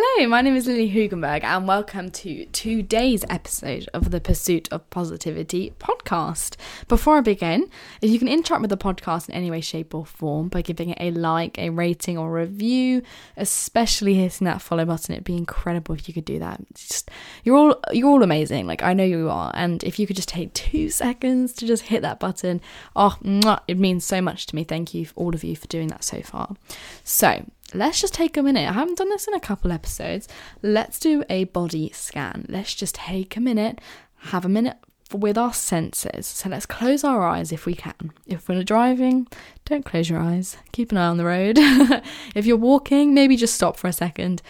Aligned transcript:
Hello, 0.00 0.28
my 0.28 0.42
name 0.42 0.54
is 0.54 0.68
Lilly 0.68 0.92
Hoogenberg, 0.92 1.42
and 1.42 1.66
welcome 1.66 2.12
to 2.12 2.44
today's 2.52 3.24
episode 3.28 3.88
of 3.92 4.12
the 4.12 4.20
Pursuit 4.20 4.68
of 4.70 4.88
Positivity 4.90 5.72
podcast. 5.80 6.54
Before 6.86 7.16
I 7.16 7.20
begin, 7.20 7.68
if 8.00 8.08
you 8.08 8.20
can 8.20 8.28
interact 8.28 8.60
with 8.60 8.70
the 8.70 8.76
podcast 8.76 9.28
in 9.28 9.34
any 9.34 9.50
way, 9.50 9.60
shape, 9.60 9.92
or 9.92 10.06
form 10.06 10.50
by 10.50 10.62
giving 10.62 10.90
it 10.90 10.98
a 11.00 11.10
like, 11.10 11.58
a 11.58 11.70
rating, 11.70 12.16
or 12.16 12.30
review, 12.30 13.02
especially 13.36 14.14
hitting 14.14 14.44
that 14.44 14.62
follow 14.62 14.84
button, 14.84 15.14
it'd 15.14 15.24
be 15.24 15.36
incredible 15.36 15.96
if 15.96 16.06
you 16.06 16.14
could 16.14 16.24
do 16.24 16.38
that. 16.38 16.60
Just 16.74 17.10
you're 17.42 17.56
all 17.56 17.80
you're 17.92 18.08
all 18.08 18.22
amazing, 18.22 18.68
like 18.68 18.84
I 18.84 18.92
know 18.92 19.02
you 19.02 19.28
are, 19.28 19.50
and 19.54 19.82
if 19.82 19.98
you 19.98 20.06
could 20.06 20.14
just 20.14 20.28
take 20.28 20.54
two 20.54 20.90
seconds 21.04 21.54
to 21.54 21.66
just 21.66 21.82
hit 21.82 22.02
that 22.02 22.20
button, 22.20 22.60
oh, 22.94 23.18
it 23.66 23.78
means 23.78 24.04
so 24.04 24.22
much 24.22 24.46
to 24.46 24.54
me. 24.54 24.62
Thank 24.62 24.94
you, 24.94 25.08
all 25.16 25.34
of 25.34 25.42
you, 25.42 25.56
for 25.56 25.66
doing 25.66 25.88
that 25.88 26.04
so 26.04 26.22
far. 26.22 26.54
So 27.02 27.44
let's 27.74 28.00
just 28.00 28.14
take 28.14 28.36
a 28.36 28.42
minute. 28.42 28.68
I 28.68 28.72
haven't 28.72 28.98
done 28.98 29.10
this 29.10 29.28
in 29.28 29.34
a 29.34 29.40
couple 29.40 29.72
episodes. 29.72 30.28
Let's 30.62 30.98
do 30.98 31.24
a 31.28 31.44
body 31.44 31.90
scan. 31.92 32.46
Let's 32.48 32.74
just 32.74 32.94
take 32.94 33.36
a 33.36 33.40
minute, 33.40 33.80
have 34.16 34.44
a 34.44 34.48
minute 34.48 34.78
with 35.12 35.38
our 35.38 35.54
senses. 35.54 36.26
So 36.26 36.48
let's 36.48 36.66
close 36.66 37.04
our 37.04 37.26
eyes 37.26 37.52
if 37.52 37.66
we 37.66 37.74
can. 37.74 38.12
If 38.26 38.48
we're 38.48 38.62
driving, 38.62 39.26
don't 39.64 39.84
close 39.84 40.10
your 40.10 40.20
eyes. 40.20 40.56
Keep 40.72 40.92
an 40.92 40.98
eye 40.98 41.06
on 41.06 41.16
the 41.16 41.24
road. 41.24 41.56
if 42.34 42.46
you're 42.46 42.56
walking, 42.56 43.14
maybe 43.14 43.36
just 43.36 43.54
stop 43.54 43.76
for 43.76 43.88
a 43.88 43.92
second. 43.92 44.42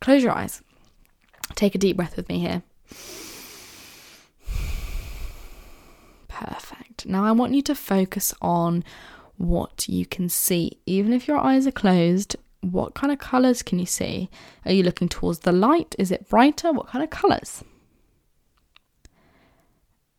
Close 0.00 0.22
your 0.22 0.32
eyes. 0.32 0.62
Take 1.54 1.74
a 1.74 1.78
deep 1.78 1.96
breath 1.96 2.16
with 2.16 2.28
me 2.28 2.40
here. 2.40 2.62
Perfect. 6.28 7.06
Now 7.06 7.24
I 7.24 7.32
want 7.32 7.54
you 7.54 7.62
to 7.62 7.74
focus 7.74 8.34
on 8.42 8.84
what 9.36 9.88
you 9.88 10.06
can 10.06 10.28
see. 10.28 10.78
Even 10.86 11.12
if 11.12 11.28
your 11.28 11.38
eyes 11.38 11.66
are 11.66 11.72
closed, 11.72 12.36
what 12.72 12.94
kind 12.94 13.12
of 13.12 13.18
colours 13.18 13.62
can 13.62 13.78
you 13.78 13.86
see? 13.86 14.30
Are 14.64 14.72
you 14.72 14.82
looking 14.82 15.08
towards 15.08 15.40
the 15.40 15.52
light? 15.52 15.94
Is 15.98 16.10
it 16.10 16.28
brighter? 16.28 16.72
What 16.72 16.88
kind 16.88 17.02
of 17.02 17.10
colours? 17.10 17.64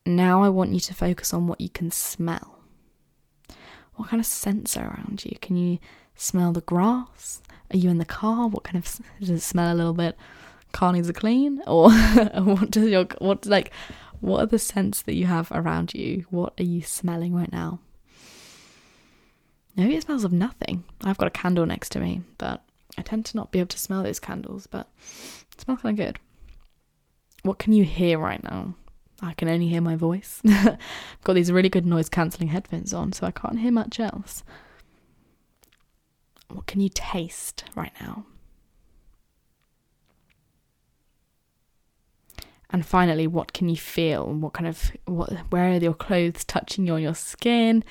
Now 0.06 0.44
I 0.44 0.50
want 0.50 0.73
you 0.73 0.80
to 0.81 0.94
focus 0.94 1.33
on 1.33 1.47
what 1.47 1.59
you 1.59 1.70
can 1.70 1.89
smell. 1.92 2.59
What 3.95 4.09
kind 4.09 4.20
of 4.20 4.25
scents 4.25 4.78
are 4.78 4.86
around 4.86 5.23
you? 5.25 5.38
Can 5.42 5.55
you 5.58 5.80
smell 6.16 6.52
the 6.52 6.61
grass? 6.61 7.42
Are 7.72 7.78
you 7.78 7.89
in 7.89 7.97
the 7.97 8.05
car? 8.05 8.48
What 8.48 8.64
kind 8.64 8.77
of 8.77 9.02
does 9.20 9.30
it 9.30 9.39
smell 9.39 9.73
a 9.73 9.75
little 9.75 9.94
bit? 9.94 10.17
Car 10.73 10.94
needs 10.94 11.09
a 11.09 11.14
clean, 11.14 11.61
or 11.66 11.92
what 12.33 12.70
does 12.72 12.89
your 12.89 13.05
what 13.20 13.45
like? 13.45 13.72
What 14.20 14.42
are 14.42 14.45
the 14.45 14.59
scents 14.59 15.02
that 15.03 15.16
you 15.16 15.25
have 15.25 15.52
around 15.52 15.94
you? 15.94 16.25
What 16.30 16.53
are 16.59 16.64
you 16.64 16.81
smelling 16.81 17.33
right 17.33 17.52
now? 17.52 17.80
Maybe 19.76 19.95
it 19.95 20.04
smells 20.04 20.23
of 20.23 20.31
nothing. 20.31 20.84
I've 21.04 21.18
got 21.18 21.28
a 21.28 21.31
candle 21.31 21.66
next 21.66 21.90
to 21.90 22.00
me, 22.00 22.22
but 22.38 22.64
I 22.98 23.02
tend 23.02 23.26
to 23.26 23.38
not 23.38 23.52
be 23.52 23.59
able 23.59 23.68
to 23.68 23.80
smell 23.80 24.04
those 24.04 24.20
candles, 24.20 24.67
but 24.67 24.88
it 25.52 25.62
smells 25.62 25.82
kind 25.82 26.00
of 26.00 26.06
good. 26.06 26.20
What 27.44 27.59
can 27.59 27.73
you 27.73 27.84
hear 27.84 28.17
right 28.17 28.44
now? 28.44 28.76
I 29.22 29.34
can 29.34 29.50
only 29.50 29.67
hear 29.67 29.82
my 29.82 29.95
voice. 29.95 30.42
I've 30.48 30.78
got 31.23 31.34
these 31.34 31.52
really 31.52 31.70
good 31.70 31.86
noise 31.86 32.09
cancelling 32.09 32.50
headphones 32.50 32.94
on, 32.94 33.14
so 33.14 33.28
I 33.28 33.32
can't 33.32 33.59
hear 33.59 33.72
much 33.72 34.00
else. 34.00 34.44
What 36.50 36.67
can 36.67 36.82
you 36.82 36.89
taste 36.94 37.66
right 37.76 37.94
now? 38.00 38.26
And 42.70 42.86
finally, 42.86 43.28
what 43.28 43.54
can 43.54 43.70
you 43.70 43.78
feel? 43.78 44.26
What 44.26 44.54
kind 44.54 44.67
of 44.67 44.92
what? 45.06 45.32
Where 45.50 45.72
are 45.72 45.78
your 45.78 45.94
clothes 45.94 46.44
touching 46.44 46.88
you 46.88 46.95
on 46.95 47.02
your 47.02 47.16
skin? 47.16 47.84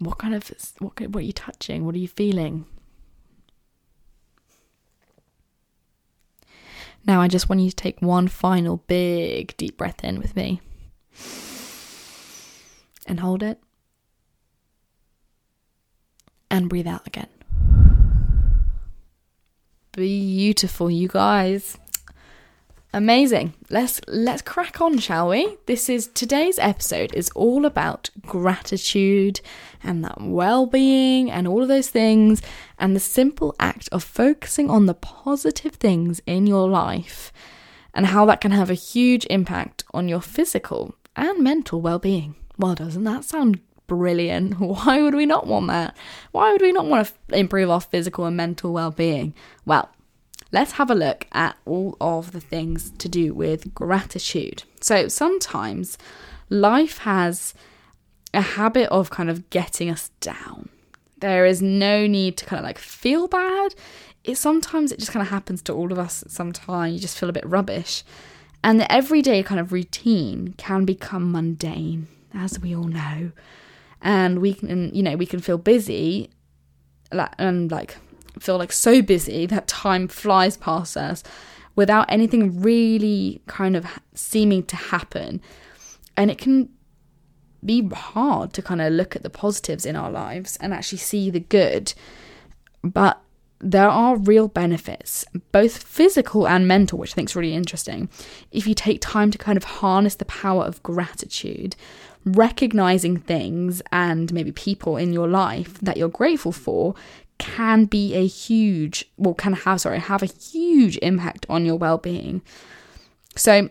What 0.00 0.16
kind 0.18 0.34
of 0.34 0.50
what 0.78 0.98
what 0.98 1.16
are 1.16 1.26
you 1.26 1.32
touching? 1.32 1.84
What 1.84 1.94
are 1.94 1.98
you 1.98 2.08
feeling? 2.08 2.64
Now 7.06 7.20
I 7.20 7.28
just 7.28 7.48
want 7.48 7.60
you 7.60 7.70
to 7.70 7.76
take 7.76 8.00
one 8.00 8.26
final 8.28 8.78
big 8.78 9.56
deep 9.56 9.76
breath 9.76 10.02
in 10.02 10.18
with 10.18 10.34
me. 10.34 10.60
And 13.06 13.20
hold 13.20 13.42
it. 13.42 13.60
And 16.50 16.68
breathe 16.68 16.86
out 16.86 17.06
again. 17.06 17.28
Beautiful, 19.92 20.90
you 20.90 21.08
guys. 21.08 21.76
Amazing. 22.92 23.54
Let's 23.70 24.00
let's 24.08 24.42
crack 24.42 24.80
on, 24.80 24.98
shall 24.98 25.28
we? 25.28 25.58
This 25.66 25.88
is 25.88 26.08
today's 26.08 26.58
episode 26.58 27.14
is 27.14 27.30
all 27.36 27.64
about 27.64 28.10
gratitude 28.22 29.40
and 29.80 30.04
that 30.04 30.20
well-being 30.20 31.30
and 31.30 31.46
all 31.46 31.62
of 31.62 31.68
those 31.68 31.88
things 31.88 32.42
and 32.80 32.96
the 32.96 33.00
simple 33.00 33.54
act 33.60 33.88
of 33.92 34.02
focusing 34.02 34.68
on 34.68 34.86
the 34.86 34.94
positive 34.94 35.74
things 35.74 36.20
in 36.26 36.48
your 36.48 36.68
life 36.68 37.32
and 37.94 38.06
how 38.06 38.26
that 38.26 38.40
can 38.40 38.50
have 38.50 38.70
a 38.70 38.74
huge 38.74 39.24
impact 39.30 39.84
on 39.94 40.08
your 40.08 40.20
physical 40.20 40.96
and 41.14 41.44
mental 41.44 41.80
well-being. 41.80 42.34
Well, 42.58 42.74
doesn't 42.74 43.04
that 43.04 43.24
sound 43.24 43.60
brilliant? 43.86 44.58
Why 44.58 45.00
would 45.00 45.14
we 45.14 45.26
not 45.26 45.46
want 45.46 45.68
that? 45.68 45.96
Why 46.32 46.50
would 46.50 46.62
we 46.62 46.72
not 46.72 46.86
want 46.86 47.12
to 47.28 47.36
improve 47.36 47.70
our 47.70 47.80
physical 47.80 48.24
and 48.24 48.36
mental 48.36 48.72
well-being? 48.72 49.32
Well, 49.64 49.90
let's 50.52 50.72
have 50.72 50.90
a 50.90 50.94
look 50.94 51.26
at 51.32 51.56
all 51.64 51.96
of 52.00 52.32
the 52.32 52.40
things 52.40 52.90
to 52.98 53.08
do 53.08 53.32
with 53.34 53.74
gratitude. 53.74 54.64
So 54.80 55.08
sometimes 55.08 55.98
life 56.48 56.98
has 56.98 57.54
a 58.32 58.40
habit 58.40 58.88
of 58.90 59.10
kind 59.10 59.30
of 59.30 59.48
getting 59.50 59.90
us 59.90 60.10
down. 60.20 60.68
There 61.18 61.44
is 61.44 61.60
no 61.60 62.06
need 62.06 62.36
to 62.38 62.46
kind 62.46 62.58
of 62.58 62.64
like 62.64 62.78
feel 62.78 63.28
bad. 63.28 63.74
It 64.24 64.36
sometimes 64.36 64.92
it 64.92 64.98
just 64.98 65.12
kind 65.12 65.22
of 65.22 65.30
happens 65.30 65.62
to 65.62 65.72
all 65.72 65.92
of 65.92 65.98
us 65.98 66.22
at 66.22 66.30
some 66.30 66.52
time. 66.52 66.92
You 66.92 66.98
just 66.98 67.18
feel 67.18 67.28
a 67.28 67.32
bit 67.32 67.46
rubbish. 67.46 68.04
And 68.62 68.78
the 68.78 68.90
everyday 68.92 69.42
kind 69.42 69.60
of 69.60 69.72
routine 69.72 70.54
can 70.58 70.84
become 70.84 71.32
mundane, 71.32 72.08
as 72.34 72.60
we 72.60 72.76
all 72.76 72.84
know. 72.84 73.32
And 74.02 74.40
we 74.40 74.54
can, 74.54 74.94
you 74.94 75.02
know, 75.02 75.16
we 75.16 75.26
can 75.26 75.40
feel 75.40 75.58
busy 75.58 76.30
and 77.38 77.70
like 77.70 77.96
feel 78.38 78.58
like 78.58 78.72
so 78.72 79.02
busy 79.02 79.46
that 79.46 79.66
time 79.66 80.08
flies 80.08 80.56
past 80.56 80.96
us 80.96 81.22
without 81.76 82.06
anything 82.10 82.60
really 82.60 83.40
kind 83.46 83.76
of 83.76 83.86
seeming 84.14 84.64
to 84.64 84.76
happen. 84.76 85.40
And 86.16 86.30
it 86.30 86.38
can 86.38 86.68
be 87.64 87.86
hard 87.88 88.52
to 88.54 88.62
kind 88.62 88.80
of 88.80 88.92
look 88.92 89.14
at 89.16 89.22
the 89.22 89.30
positives 89.30 89.86
in 89.86 89.96
our 89.96 90.10
lives 90.10 90.56
and 90.60 90.72
actually 90.72 90.98
see 90.98 91.30
the 91.30 91.40
good. 91.40 91.92
But 92.82 93.20
there 93.60 93.88
are 93.88 94.16
real 94.16 94.48
benefits, 94.48 95.24
both 95.52 95.82
physical 95.82 96.48
and 96.48 96.66
mental, 96.66 96.98
which 96.98 97.12
I 97.12 97.14
think 97.14 97.28
is 97.28 97.36
really 97.36 97.54
interesting. 97.54 98.08
If 98.50 98.66
you 98.66 98.74
take 98.74 99.02
time 99.02 99.30
to 99.30 99.38
kind 99.38 99.58
of 99.58 99.64
harness 99.64 100.14
the 100.14 100.24
power 100.24 100.64
of 100.64 100.82
gratitude, 100.82 101.76
recognizing 102.24 103.18
things 103.18 103.82
and 103.92 104.32
maybe 104.32 104.52
people 104.52 104.96
in 104.96 105.12
your 105.12 105.28
life 105.28 105.78
that 105.80 105.98
you're 105.98 106.08
grateful 106.08 106.52
for 106.52 106.94
can 107.40 107.86
be 107.86 108.14
a 108.14 108.26
huge, 108.26 109.10
well, 109.16 109.34
can 109.34 109.54
have, 109.54 109.80
sorry, 109.80 109.98
have 109.98 110.22
a 110.22 110.26
huge 110.26 110.96
impact 110.98 111.46
on 111.48 111.64
your 111.64 111.76
well 111.76 111.98
being. 111.98 112.42
So, 113.34 113.70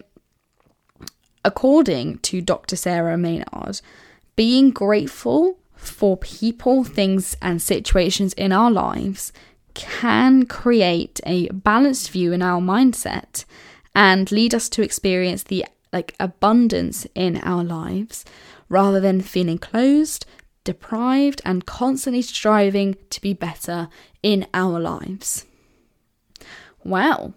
according 1.46 2.18
to 2.20 2.42
Dr. 2.42 2.76
Sarah 2.76 3.18
Maynard, 3.18 3.80
being 4.36 4.72
grateful 4.72 5.58
for 5.76 6.18
people, 6.18 6.84
things, 6.84 7.38
and 7.42 7.62
situations 7.62 8.34
in 8.34 8.52
our 8.52 8.72
lives 8.72 9.32
can 9.74 10.46
create 10.46 11.22
a 11.26 11.48
balanced 11.50 12.10
view 12.10 12.34
in 12.34 12.42
our 12.42 12.60
mindset 12.60 13.46
and 13.96 14.32
lead 14.32 14.54
us 14.54 14.68
to 14.70 14.82
experience 14.82 15.44
the 15.44 15.66
like 15.94 16.16
abundance 16.20 17.08
in 17.16 17.38
our 17.38 17.64
lives 17.64 18.26
rather 18.68 19.00
than 19.00 19.22
feeling 19.22 19.58
closed, 19.58 20.26
deprived, 20.70 21.42
and 21.44 21.66
constantly 21.66 22.22
striving 22.22 22.96
to 23.10 23.20
be 23.20 23.34
better 23.34 23.90
in 24.22 24.46
our 24.54 24.80
lives. 24.80 25.48
Wow, 26.84 27.34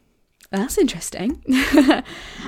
that's 0.51 0.77
interesting. 0.77 1.43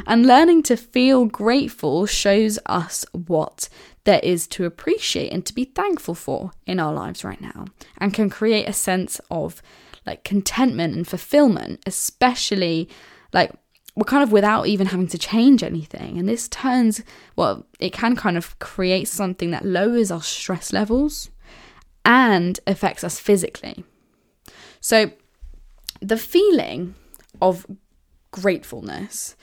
and 0.07 0.27
learning 0.27 0.63
to 0.65 0.77
feel 0.77 1.25
grateful 1.25 2.05
shows 2.05 2.59
us 2.67 3.07
what 3.13 3.71
there 4.05 4.21
is 4.23 4.47
to 4.49 4.67
appreciate 4.67 5.33
and 5.33 5.47
to 5.47 5.55
be 5.55 5.65
thankful 5.65 6.15
for 6.15 6.51
in 6.67 6.79
our 6.79 6.93
lives 6.93 7.25
right 7.25 7.41
now, 7.41 7.65
and 7.97 8.13
can 8.13 8.29
create 8.29 8.69
a 8.69 8.75
sense 8.75 9.23
of 9.31 9.63
like 10.05 10.23
contentment 10.23 10.95
and 10.95 11.09
fulfillment, 11.09 11.83
especially 11.87 12.91
like 13.33 13.53
we're 13.97 14.05
kind 14.05 14.23
of 14.23 14.33
without 14.33 14.67
even 14.67 14.89
having 14.89 15.07
to 15.09 15.19
change 15.19 15.63
anything. 15.63 16.19
And 16.19 16.29
this 16.29 16.49
turns, 16.49 17.03
well, 17.37 17.65
it 17.79 17.93
can 17.93 18.17
kind 18.17 18.37
of 18.37 18.59
create 18.59 19.07
something 19.07 19.51
that 19.53 19.65
lowers 19.65 20.11
our 20.11 20.23
stress 20.23 20.73
levels 20.73 21.31
and 22.05 22.59
affects 22.67 23.05
us 23.05 23.21
physically. 23.21 23.85
So, 24.81 25.13
the 26.01 26.19
feeling 26.19 26.95
of 27.41 27.67
gratefulness 28.31 29.37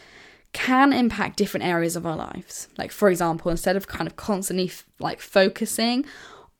can 0.53 0.91
impact 0.91 1.37
different 1.37 1.65
areas 1.65 1.95
of 1.95 2.05
our 2.05 2.17
lives. 2.17 2.67
Like, 2.77 2.91
for 2.91 3.09
example, 3.09 3.49
instead 3.49 3.75
of 3.77 3.87
kind 3.87 4.05
of 4.05 4.17
constantly 4.17 4.65
f- 4.65 4.85
like 4.99 5.21
focusing 5.21 6.05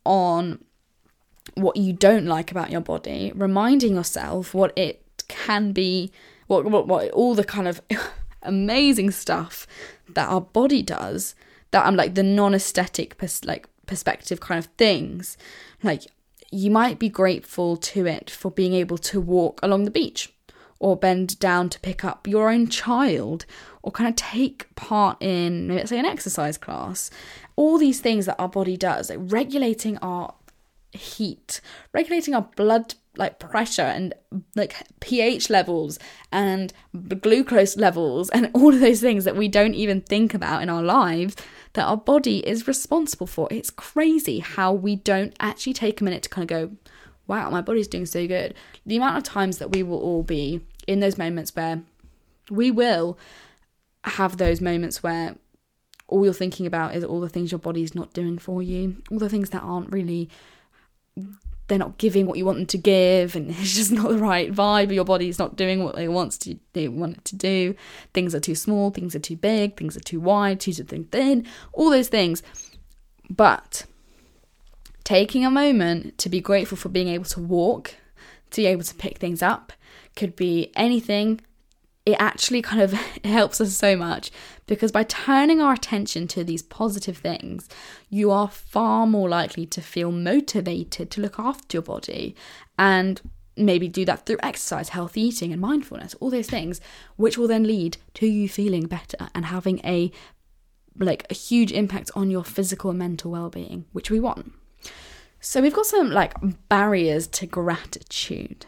on 0.06 0.64
what 1.56 1.76
you 1.76 1.92
don't 1.92 2.26
like 2.26 2.52
about 2.52 2.72
your 2.72 2.82
body, 2.82 3.32
reminding 3.36 3.96
yourself 3.96 4.54
what 4.54 4.76
it 4.78 5.04
can 5.28 5.74
be 5.74 6.12
what, 6.52 6.66
what, 6.66 6.88
what 6.88 7.12
all 7.12 7.34
the 7.34 7.44
kind 7.46 7.68
of 7.68 7.82
amazing 8.44 9.12
stuff 9.12 9.66
that 10.10 10.28
our 10.28 10.42
body 10.42 10.84
does 10.84 11.34
that 11.72 11.86
I'm 11.86 11.96
like 11.96 12.16
the 12.16 12.24
non-aesthetic 12.24 13.18
pers- 13.18 13.46
like 13.46 13.68
perspective 13.86 14.42
kind 14.42 14.60
of 14.60 14.66
things. 14.78 15.38
Like 15.82 16.04
you 16.52 16.70
might 16.70 17.00
be 17.00 17.08
grateful 17.08 17.78
to 17.78 18.06
it 18.06 18.30
for 18.30 18.52
being 18.52 18.74
able 18.74 18.98
to 18.98 19.22
walk 19.22 19.62
along 19.64 19.86
the 19.86 19.92
beach 19.92 20.34
or 20.80 20.98
bend 20.98 21.40
down 21.40 21.70
to 21.70 21.80
pick 21.80 22.04
up 22.04 22.28
your 22.28 22.50
own 22.50 22.68
child 22.68 23.46
or 23.82 23.92
kind 23.92 24.10
of 24.10 24.16
take 24.16 24.74
part 24.76 25.16
in 25.22 25.74
let's 25.74 25.90
say 25.90 26.00
an 26.00 26.06
exercise 26.06 26.58
class. 26.58 27.10
All 27.56 27.78
these 27.78 28.02
things 28.02 28.26
that 28.26 28.40
our 28.40 28.50
body 28.50 28.76
does 28.76 29.10
like 29.10 29.20
regulating 29.22 29.98
our 30.00 30.34
heat 30.92 31.62
regulating 31.94 32.36
our 32.36 32.50
blood 32.58 32.96
like 33.22 33.38
pressure 33.40 33.84
and 33.84 34.14
like 34.56 34.76
pH 35.00 35.50
levels 35.50 36.00
and 36.32 36.74
glucose 37.22 37.78
levels 37.78 38.30
and 38.32 38.50
all 38.54 38.74
of 38.74 38.80
those 38.80 39.00
things 39.00 39.24
that 39.24 39.38
we 39.38 39.48
don't 39.48 39.76
even 39.76 40.02
think 40.02 40.34
about 40.34 40.64
in 40.64 40.70
our 40.70 40.82
lives 40.82 41.36
that 41.74 41.86
our 41.86 41.96
body 41.96 42.46
is 42.46 42.68
responsible 42.68 43.28
for. 43.28 43.48
It's 43.52 43.70
crazy 43.70 44.40
how 44.40 44.74
we 44.74 44.96
don't 44.96 45.34
actually 45.40 45.74
take 45.74 46.02
a 46.02 46.04
minute 46.04 46.24
to 46.24 46.30
kind 46.30 46.50
of 46.52 46.70
go, 46.70 46.76
wow, 47.28 47.50
my 47.50 47.62
body's 47.62 47.88
doing 47.88 48.08
so 48.08 48.28
good. 48.28 48.56
The 48.86 48.98
amount 48.98 49.18
of 49.18 49.24
times 49.24 49.60
that 49.60 49.72
we 49.72 49.84
will 49.84 50.02
all 50.02 50.24
be 50.24 50.62
in 50.88 51.00
those 51.00 51.18
moments 51.18 51.56
where 51.56 51.84
we 52.50 52.72
will 52.72 53.18
have 54.04 54.38
those 54.38 54.60
moments 54.60 55.04
where 55.04 55.36
all 56.08 56.26
you're 56.26 56.34
thinking 56.34 56.66
about 56.66 56.96
is 56.96 57.04
all 57.04 57.22
the 57.22 57.30
things 57.30 57.52
your 57.52 57.60
body's 57.60 57.94
not 57.94 58.14
doing 58.14 58.40
for 58.40 58.64
you, 58.64 58.98
all 59.12 59.20
the 59.20 59.30
things 59.30 59.52
that 59.52 59.62
aren't 59.62 59.94
really 59.94 60.28
they're 61.72 61.80
not 61.80 61.98
giving 61.98 62.26
what 62.26 62.38
you 62.38 62.44
want 62.44 62.58
them 62.58 62.68
to 62.68 62.78
give 62.78 63.34
and 63.34 63.50
it's 63.58 63.76
just 63.76 63.94
not 63.94 64.10
the 64.10 64.18
right 64.18 64.52
vibe 64.52 64.94
your 64.94 65.06
body's 65.06 65.40
not 65.40 65.56
doing 65.56 65.86
what 65.86 65.96
they 65.96 66.06
wants 66.06 66.38
to 66.38 66.58
they 66.74 66.90
want 66.90 67.16
it 67.16 67.24
to 67.24 67.36
do. 67.38 67.74
Things 68.14 68.36
are 68.36 68.42
too 68.42 68.56
small 68.56 68.92
things 68.92 69.16
are 69.16 69.20
too 69.20 69.38
big 69.38 69.78
things 69.78 69.96
are 69.96 70.02
too 70.02 70.20
wide 70.20 70.60
too 70.60 70.74
thin 70.74 71.48
all 71.72 71.90
those 71.90 72.10
things. 72.10 72.44
But 73.30 73.86
taking 75.06 75.46
a 75.46 75.50
moment 75.50 76.18
to 76.18 76.28
be 76.28 76.42
grateful 76.42 76.76
for 76.78 76.90
being 76.90 77.08
able 77.08 77.24
to 77.24 77.40
walk 77.40 77.96
to 78.50 78.62
be 78.62 78.68
able 78.68 78.84
to 78.84 78.96
pick 78.96 79.18
things 79.20 79.42
up 79.42 79.72
could 80.18 80.36
be 80.36 80.74
anything 80.76 81.40
it 82.06 82.16
actually 82.20 82.62
kind 82.62 82.82
of 82.82 82.94
helps 83.24 83.62
us 83.62 83.76
so 83.76 83.96
much 83.96 84.32
because 84.66 84.92
by 84.92 85.04
turning 85.04 85.62
our 85.62 85.74
attention 85.74 86.28
to 86.30 86.44
these 86.44 86.64
positive 86.64 87.18
things, 87.18 87.70
you 88.10 88.32
are 88.32 88.48
far 88.48 89.06
more 89.06 89.30
likely 89.30 89.66
to 89.68 89.82
feel 89.82 90.12
motivated 90.12 91.12
to 91.12 91.22
look 91.22 91.40
after 91.40 91.78
your 91.78 91.84
body 91.84 92.36
and 92.78 93.22
maybe 93.58 93.88
do 93.88 94.06
that 94.06 94.26
through 94.26 94.38
exercise, 94.42 94.90
healthy 94.90 95.22
eating, 95.22 95.52
and 95.52 95.62
mindfulness, 95.62 96.16
all 96.20 96.30
those 96.30 96.50
things, 96.50 96.82
which 97.18 97.38
will 97.38 97.48
then 97.48 97.64
lead 97.64 97.98
to 98.14 98.26
you 98.26 98.48
feeling 98.48 98.86
better 98.86 99.30
and 99.36 99.46
having 99.46 99.80
a 99.86 100.12
like 100.98 101.26
a 101.30 101.34
huge 101.34 101.72
impact 101.72 102.12
on 102.16 102.30
your 102.30 102.44
physical 102.44 102.90
and 102.90 103.00
mental 103.00 103.32
well-being, 103.32 103.86
which 103.94 104.12
we 104.12 104.20
want. 104.20 104.52
So 105.40 105.62
we've 105.62 105.74
got 105.74 105.86
some 105.86 106.12
like 106.12 106.34
barriers 106.70 107.28
to 107.28 107.48
gratitude. 107.48 108.66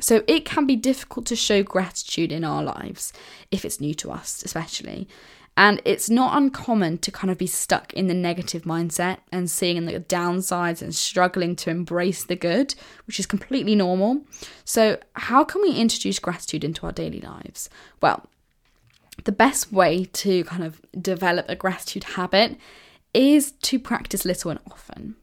So 0.00 0.22
it 0.26 0.44
can 0.44 0.66
be 0.66 0.76
difficult 0.76 1.26
to 1.26 1.36
show 1.36 1.62
gratitude 1.62 2.32
in 2.32 2.44
our 2.44 2.62
lives 2.62 3.12
if 3.50 3.64
it's 3.64 3.80
new 3.80 3.94
to 3.94 4.10
us, 4.10 4.42
especially. 4.44 5.08
And 5.56 5.82
it's 5.84 6.08
not 6.08 6.36
uncommon 6.36 6.98
to 6.98 7.10
kind 7.10 7.32
of 7.32 7.38
be 7.38 7.48
stuck 7.48 7.92
in 7.92 8.06
the 8.06 8.14
negative 8.14 8.62
mindset 8.62 9.18
and 9.32 9.50
seeing 9.50 9.84
the 9.86 9.98
downsides 9.98 10.82
and 10.82 10.94
struggling 10.94 11.56
to 11.56 11.70
embrace 11.70 12.22
the 12.22 12.36
good, 12.36 12.76
which 13.08 13.18
is 13.18 13.26
completely 13.26 13.74
normal. 13.74 14.22
So, 14.64 14.98
how 15.14 15.42
can 15.42 15.60
we 15.62 15.72
introduce 15.72 16.20
gratitude 16.20 16.62
into 16.62 16.86
our 16.86 16.92
daily 16.92 17.20
lives? 17.20 17.68
Well, 18.00 18.26
the 19.24 19.32
best 19.32 19.72
way 19.72 20.04
to 20.04 20.44
kind 20.44 20.62
of 20.62 20.80
develop 21.00 21.46
a 21.48 21.56
gratitude 21.56 22.04
habit 22.04 22.56
is 23.12 23.50
to 23.50 23.80
practice 23.80 24.24
little 24.24 24.52
and 24.52 24.60
often. 24.70 25.16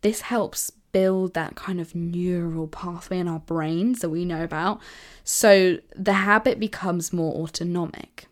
This 0.00 0.22
helps 0.22 0.72
build 0.92 1.34
that 1.34 1.54
kind 1.54 1.80
of 1.80 1.94
neural 1.94 2.68
pathway 2.68 3.18
in 3.18 3.28
our 3.28 3.40
brains 3.40 4.00
that 4.00 4.10
we 4.10 4.24
know 4.24 4.44
about. 4.44 4.80
So 5.24 5.78
the 5.96 6.12
habit 6.12 6.60
becomes 6.60 7.12
more 7.12 7.34
autonomic 7.34 8.26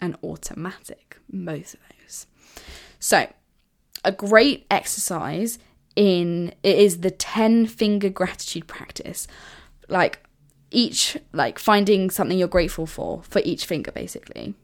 and 0.00 0.16
automatic, 0.22 1.18
both 1.28 1.74
of 1.74 1.80
those. 1.80 2.26
So, 2.98 3.32
a 4.04 4.12
great 4.12 4.66
exercise 4.70 5.58
in 5.94 6.54
it 6.62 6.78
is 6.78 7.00
the 7.00 7.10
10 7.10 7.66
finger 7.66 8.08
gratitude 8.08 8.66
practice. 8.66 9.26
Like 9.88 10.24
each 10.70 11.16
like 11.32 11.58
finding 11.58 12.10
something 12.10 12.38
you're 12.38 12.46
grateful 12.46 12.86
for 12.86 13.22
for 13.24 13.40
each 13.44 13.66
finger 13.66 13.92
basically. 13.92 14.54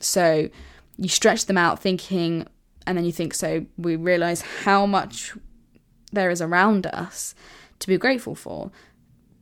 So, 0.00 0.48
you 0.96 1.08
stretch 1.08 1.46
them 1.46 1.58
out 1.58 1.80
thinking 1.80 2.46
and 2.86 2.96
then 2.96 3.04
you 3.04 3.12
think 3.12 3.34
so 3.34 3.66
we 3.76 3.96
realize 3.96 4.40
how 4.40 4.86
much 4.86 5.34
there 6.12 6.30
is 6.30 6.40
around 6.42 6.86
us 6.86 7.34
to 7.78 7.88
be 7.88 7.98
grateful 7.98 8.34
for 8.34 8.70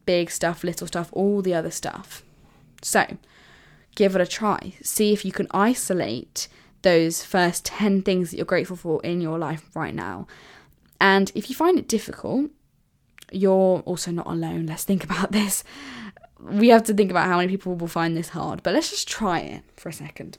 big 0.07 0.31
stuff, 0.31 0.65
little 0.65 0.87
stuff, 0.87 1.11
all 1.13 1.43
the 1.43 1.55
other 1.55 1.71
stuff. 1.71 2.23
So, 2.83 3.17
give 3.95 4.15
it 4.15 4.21
a 4.21 4.27
try. 4.27 4.75
See 4.83 5.13
if 5.13 5.25
you 5.25 5.33
can 5.33 5.47
isolate 5.53 6.49
those 6.83 7.25
first 7.25 7.65
10 7.65 8.03
things 8.03 8.31
that 8.31 8.37
you're 8.37 8.47
grateful 8.47 8.77
for 8.77 9.03
in 9.03 9.21
your 9.21 9.39
life 9.39 9.71
right 9.75 9.95
now. 9.95 10.27
And 11.01 11.33
if 11.35 11.49
you 11.49 11.57
find 11.57 11.79
it 11.79 11.89
difficult, 11.89 12.51
you're 13.33 13.81
also 13.81 14.11
not 14.11 14.27
alone. 14.27 14.67
Let's 14.67 14.85
think 14.85 15.03
about 15.05 15.33
this. 15.33 15.65
We 16.39 16.69
have 16.69 16.85
to 16.85 16.95
think 16.95 17.11
about 17.11 17.27
how 17.27 17.39
many 17.39 17.49
people 17.49 17.75
will 17.75 17.89
find 17.89 18.17
this 18.17 18.31
hard, 18.31 18.63
but 18.63 18.75
let's 18.75 18.91
just 18.91 19.09
try 19.09 19.41
it 19.41 19.63
for 19.77 19.89
a 19.89 19.93
second. 19.93 20.39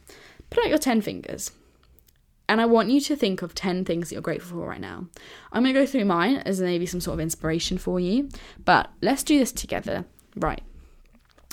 Put 0.49 0.63
out 0.63 0.69
your 0.69 0.77
10 0.77 1.01
fingers. 1.01 1.51
And 2.47 2.61
I 2.61 2.65
want 2.65 2.89
you 2.89 3.01
to 3.01 3.15
think 3.15 3.41
of 3.41 3.55
10 3.55 3.85
things 3.85 4.09
that 4.09 4.15
you're 4.15 4.21
grateful 4.21 4.59
for 4.59 4.67
right 4.67 4.81
now. 4.81 5.07
I'm 5.51 5.63
going 5.63 5.73
to 5.73 5.81
go 5.81 5.85
through 5.85 6.05
mine 6.05 6.37
as 6.37 6.61
maybe 6.61 6.85
some 6.85 7.01
sort 7.01 7.15
of 7.15 7.19
inspiration 7.19 7.77
for 7.77 7.99
you, 7.99 8.29
but 8.63 8.91
let's 9.01 9.23
do 9.23 9.39
this 9.39 9.51
together. 9.51 10.05
Right. 10.35 10.61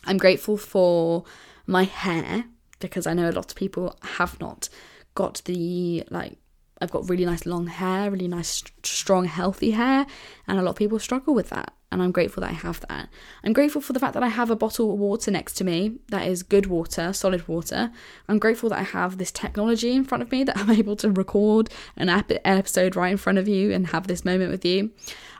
I'm 0.05 0.19
grateful 0.19 0.57
for 0.57 1.25
my 1.67 1.85
hair 1.85 2.45
because 2.81 3.07
I 3.07 3.15
know 3.15 3.31
a 3.31 3.33
lot 3.33 3.51
of 3.51 3.57
people 3.57 3.97
have 4.03 4.39
not 4.41 4.69
got 5.15 5.43
the 5.45 6.05
like 6.11 6.39
I've 6.81 6.91
got 6.91 7.09
really 7.09 7.25
nice 7.25 7.47
long 7.47 7.69
hair, 7.69 8.11
really 8.11 8.27
nice 8.27 8.65
strong 8.83 9.27
healthy 9.27 9.71
hair, 9.71 10.05
and 10.49 10.59
a 10.59 10.63
lot 10.63 10.71
of 10.71 10.77
people 10.77 10.99
struggle 10.99 11.33
with 11.33 11.51
that 11.51 11.73
and 11.93 12.03
I'm 12.03 12.11
grateful 12.11 12.41
that 12.41 12.51
I 12.51 12.55
have 12.55 12.81
that. 12.89 13.09
I'm 13.45 13.53
grateful 13.53 13.81
for 13.81 13.93
the 13.93 14.01
fact 14.01 14.15
that 14.15 14.23
I 14.23 14.29
have 14.29 14.51
a 14.51 14.57
bottle 14.57 14.93
of 14.93 14.99
water 14.99 15.31
next 15.31 15.55
to 15.55 15.65
me 15.65 15.99
that 16.09 16.27
is 16.27 16.43
good 16.43 16.67
water, 16.67 17.13
solid 17.13 17.47
water. 17.47 17.93
I'm 18.29 18.39
grateful 18.39 18.71
that 18.71 18.79
I 18.79 18.83
have 18.83 19.19
this 19.19 19.31
technology 19.31 19.93
in 19.93 20.05
front 20.05 20.23
of 20.23 20.33
me 20.33 20.43
that 20.45 20.57
I'm 20.59 20.71
able 20.71 20.97
to 20.97 21.11
record 21.11 21.69
an 21.97 22.09
episode 22.09 22.97
right 22.97 23.13
in 23.13 23.19
front 23.19 23.39
of 23.39 23.47
you 23.47 23.73
and 23.73 23.89
have 23.89 24.07
this 24.07 24.25
moment 24.25 24.51
with 24.51 24.65
you. 24.65 24.91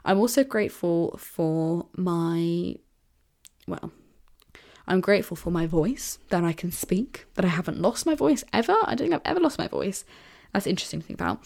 I'm 0.05 0.19
also 0.19 0.45
grateful 0.45 1.17
for 1.19 1.87
my, 1.97 2.77
well, 3.67 3.91
I'm 4.87 5.01
grateful 5.01 5.37
for 5.37 5.51
my 5.51 5.67
voice, 5.67 6.19
that 6.29 6.45
I 6.45 6.53
can 6.53 6.71
speak, 6.73 7.27
that 7.35 7.45
I 7.45 7.49
haven't 7.49 7.81
lost 7.81 8.05
my 8.05 8.15
voice 8.15 8.45
ever. 8.53 8.77
I 8.85 8.95
don't 8.95 9.09
think 9.09 9.15
I've 9.15 9.31
ever 9.31 9.41
lost 9.41 9.59
my 9.59 9.69
voice. 9.69 10.05
That's 10.53 10.67
interesting 10.67 11.01
to 11.01 11.07
think 11.07 11.21
about. 11.21 11.43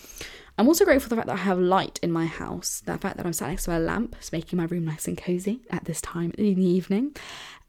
I'm 0.59 0.69
also 0.69 0.85
grateful 0.85 1.09
for 1.09 1.09
the 1.11 1.17
fact 1.17 1.27
that 1.27 1.35
I 1.35 1.43
have 1.43 1.59
light 1.59 2.01
in 2.03 2.11
my 2.11 2.25
house, 2.25 2.83
the 2.87 2.97
fact 2.97 3.19
that 3.19 3.27
I'm 3.27 3.33
sat 3.35 3.49
next 3.51 3.65
to 3.65 3.77
a 3.77 3.79
lamp, 3.79 4.17
it's 4.19 4.33
making 4.33 4.57
my 4.57 4.65
room 4.65 4.87
nice 4.87 5.07
and 5.07 5.17
cozy 5.17 5.61
at 5.71 5.85
this 5.85 6.01
time 6.01 6.33
in 6.39 6.55
the 6.55 6.65
evening. 6.65 7.15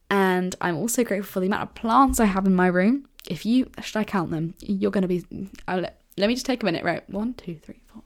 And 0.10 0.56
I'm 0.62 0.78
also 0.78 1.04
grateful 1.04 1.30
for 1.34 1.40
the 1.42 1.48
amount 1.48 1.64
of 1.64 1.76
plants 1.76 2.20
I 2.20 2.26
have 2.26 2.46
in 2.46 2.56
my 2.56 2.68
room. 2.68 3.10
If 3.30 3.46
you, 3.46 3.70
should 3.82 3.98
I 3.98 4.06
count 4.06 4.32
them? 4.32 4.54
You're 4.60 4.92
going 4.92 5.02
to 5.02 5.08
be, 5.10 5.26
oh, 5.34 5.48
I'll 5.68 5.80
let, 5.82 6.02
let 6.16 6.28
me 6.28 6.34
just 6.34 6.46
take 6.46 6.64
a 6.64 6.66
minute, 6.66 6.86
right? 6.86 7.08
One, 7.10 7.34
two, 7.34 7.56
three, 7.56 7.82
four, 7.88 8.04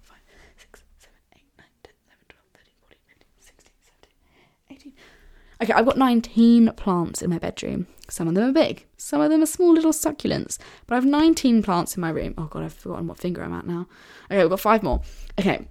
Okay, 5.61 5.73
I've 5.73 5.85
got 5.85 5.97
19 5.97 6.71
plants 6.73 7.21
in 7.21 7.29
my 7.29 7.37
bedroom. 7.37 7.85
Some 8.09 8.27
of 8.27 8.33
them 8.33 8.49
are 8.49 8.53
big, 8.53 8.85
some 8.97 9.21
of 9.21 9.29
them 9.29 9.43
are 9.43 9.47
small 9.47 9.73
little 9.73 9.91
succulents. 9.91 10.57
But 10.87 10.95
I 10.95 10.97
have 10.97 11.05
19 11.05 11.61
plants 11.61 11.95
in 11.95 12.01
my 12.01 12.09
room. 12.09 12.33
Oh 12.37 12.45
god, 12.45 12.63
I've 12.63 12.73
forgotten 12.73 13.07
what 13.07 13.19
finger 13.19 13.43
I'm 13.43 13.53
at 13.53 13.67
now. 13.67 13.87
Okay, 14.29 14.41
we've 14.41 14.49
got 14.49 14.59
five 14.59 14.83
more. 14.83 15.01
Okay. 15.39 15.67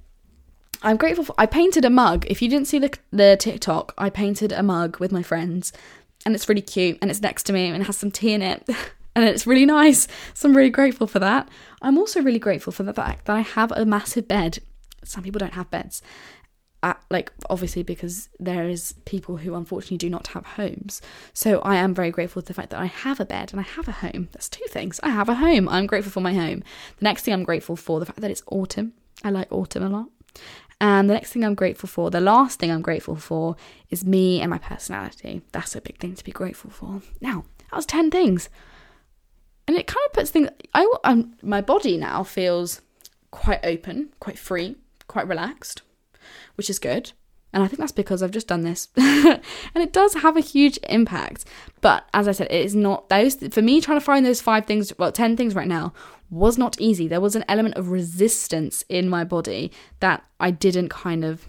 I'm 0.82 0.97
grateful 0.97 1.25
for 1.25 1.35
I 1.37 1.44
painted 1.44 1.85
a 1.85 1.90
mug. 1.90 2.25
If 2.30 2.40
you 2.40 2.49
didn't 2.49 2.68
see 2.68 2.78
the 2.78 2.97
the 3.11 3.37
TikTok, 3.38 3.92
I 3.99 4.11
painted 4.11 4.52
a 4.52 4.62
mug 4.62 4.99
with 5.00 5.12
my 5.12 5.23
friends 5.23 5.73
and 6.25 6.35
it's 6.35 6.49
really 6.49 6.62
cute 6.62 6.99
and 7.02 7.11
it's 7.11 7.20
next 7.20 7.42
to 7.44 7.52
me 7.52 7.66
and 7.66 7.82
it 7.82 7.87
has 7.87 7.97
some 7.97 8.11
tea 8.11 8.32
in 8.32 8.42
it. 8.42 8.66
and 9.16 9.25
it's 9.25 9.47
really 9.47 9.66
nice. 9.66 10.06
So 10.35 10.49
I'm 10.49 10.56
really 10.56 10.70
grateful 10.70 11.09
for 11.09 11.18
that. 11.18 11.49
I'm 11.82 11.99
also 11.99 12.23
really 12.23 12.38
grateful 12.38 12.73
for 12.73 12.85
the 12.85 12.94
fact 12.94 13.26
that 13.26 13.37
I 13.37 13.40
have 13.40 13.73
a 13.73 13.85
massive 13.85 14.28
bed. 14.28 14.61
Some 15.02 15.25
people 15.25 15.38
don't 15.40 15.54
have 15.54 15.70
beds 15.70 16.00
like 17.10 17.32
obviously 17.49 17.82
because 17.82 18.28
there 18.38 18.68
is 18.68 18.94
people 19.04 19.38
who 19.38 19.54
unfortunately 19.54 19.99
do 19.99 20.10
not 20.10 20.28
have 20.28 20.46
homes. 20.46 21.02
So 21.32 21.60
i 21.60 21.76
am 21.76 21.94
very 21.94 22.10
grateful 22.10 22.40
for 22.42 22.46
the 22.46 22.54
fact 22.54 22.70
that 22.70 22.80
i 22.80 22.87
have 22.87 23.20
a 23.20 23.25
bed 23.25 23.52
and 23.52 23.60
i 23.60 23.64
have 23.64 23.88
a 23.88 23.92
home. 23.92 24.28
That's 24.32 24.49
two 24.49 24.64
things. 24.68 25.00
I 25.02 25.10
have 25.10 25.28
a 25.28 25.34
home. 25.34 25.68
I'm 25.68 25.87
grateful 25.87 26.12
for 26.12 26.20
my 26.20 26.34
home. 26.34 26.62
The 26.99 27.04
next 27.04 27.22
thing 27.22 27.34
i'm 27.34 27.44
grateful 27.44 27.76
for 27.76 28.00
the 28.00 28.06
fact 28.06 28.20
that 28.20 28.30
it's 28.30 28.42
autumn. 28.46 28.94
I 29.22 29.30
like 29.30 29.52
autumn 29.52 29.82
a 29.82 29.88
lot. 29.88 30.06
And 30.80 31.10
the 31.10 31.14
next 31.14 31.32
thing 31.32 31.44
I'm 31.44 31.54
grateful 31.54 31.88
for, 31.88 32.10
the 32.10 32.22
last 32.22 32.58
thing 32.58 32.70
I'm 32.70 32.80
grateful 32.80 33.16
for, 33.16 33.54
is 33.90 34.02
me 34.02 34.40
and 34.40 34.49
my 34.49 34.56
personality. 34.56 35.42
That's 35.52 35.76
a 35.76 35.80
big 35.82 35.99
thing 35.99 36.14
to 36.14 36.25
be 36.25 36.32
grateful 36.32 36.70
for. 36.70 37.02
Now, 37.20 37.44
that 37.70 37.76
was 37.76 37.84
10 37.84 38.10
things. 38.10 38.49
And 39.68 39.76
it 39.76 39.87
kind 39.87 40.00
of 40.06 40.12
puts 40.14 40.30
things, 40.30 40.49
I, 40.72 40.90
I'm, 41.04 41.34
my 41.42 41.60
body 41.60 41.99
now 41.99 42.25
feels 42.25 42.80
quite 43.30 43.60
open, 43.62 44.08
quite 44.20 44.38
free, 44.38 44.76
quite 45.06 45.28
relaxed, 45.28 45.82
which 46.56 46.70
is 46.70 46.78
good. 46.78 47.12
And 47.52 47.62
I 47.62 47.66
think 47.66 47.80
that's 47.80 47.92
because 47.92 48.22
I've 48.22 48.30
just 48.30 48.46
done 48.46 48.62
this. 48.62 48.88
and 48.96 49.42
it 49.75 49.92
does 49.92 50.14
have 50.14 50.37
a 50.37 50.40
huge 50.40 50.78
impact. 50.88 51.44
But 51.80 52.08
as 52.14 52.28
I 52.28 52.32
said, 52.32 52.46
it 52.50 52.64
is 52.64 52.76
not 52.76 53.08
those, 53.08 53.34
for 53.34 53.62
me, 53.62 53.80
trying 53.80 53.99
to 53.99 54.04
find 54.04 54.25
those 54.25 54.40
five 54.40 54.66
things, 54.66 54.92
well, 54.99 55.10
10 55.10 55.37
things 55.37 55.54
right 55.54 55.66
now, 55.66 55.92
was 56.30 56.56
not 56.56 56.80
easy. 56.80 57.08
There 57.08 57.20
was 57.20 57.34
an 57.34 57.44
element 57.49 57.75
of 57.75 57.90
resistance 57.90 58.84
in 58.88 59.08
my 59.08 59.25
body 59.25 59.72
that 59.99 60.25
I 60.38 60.52
didn't 60.52 60.90
kind 60.90 61.25
of, 61.25 61.46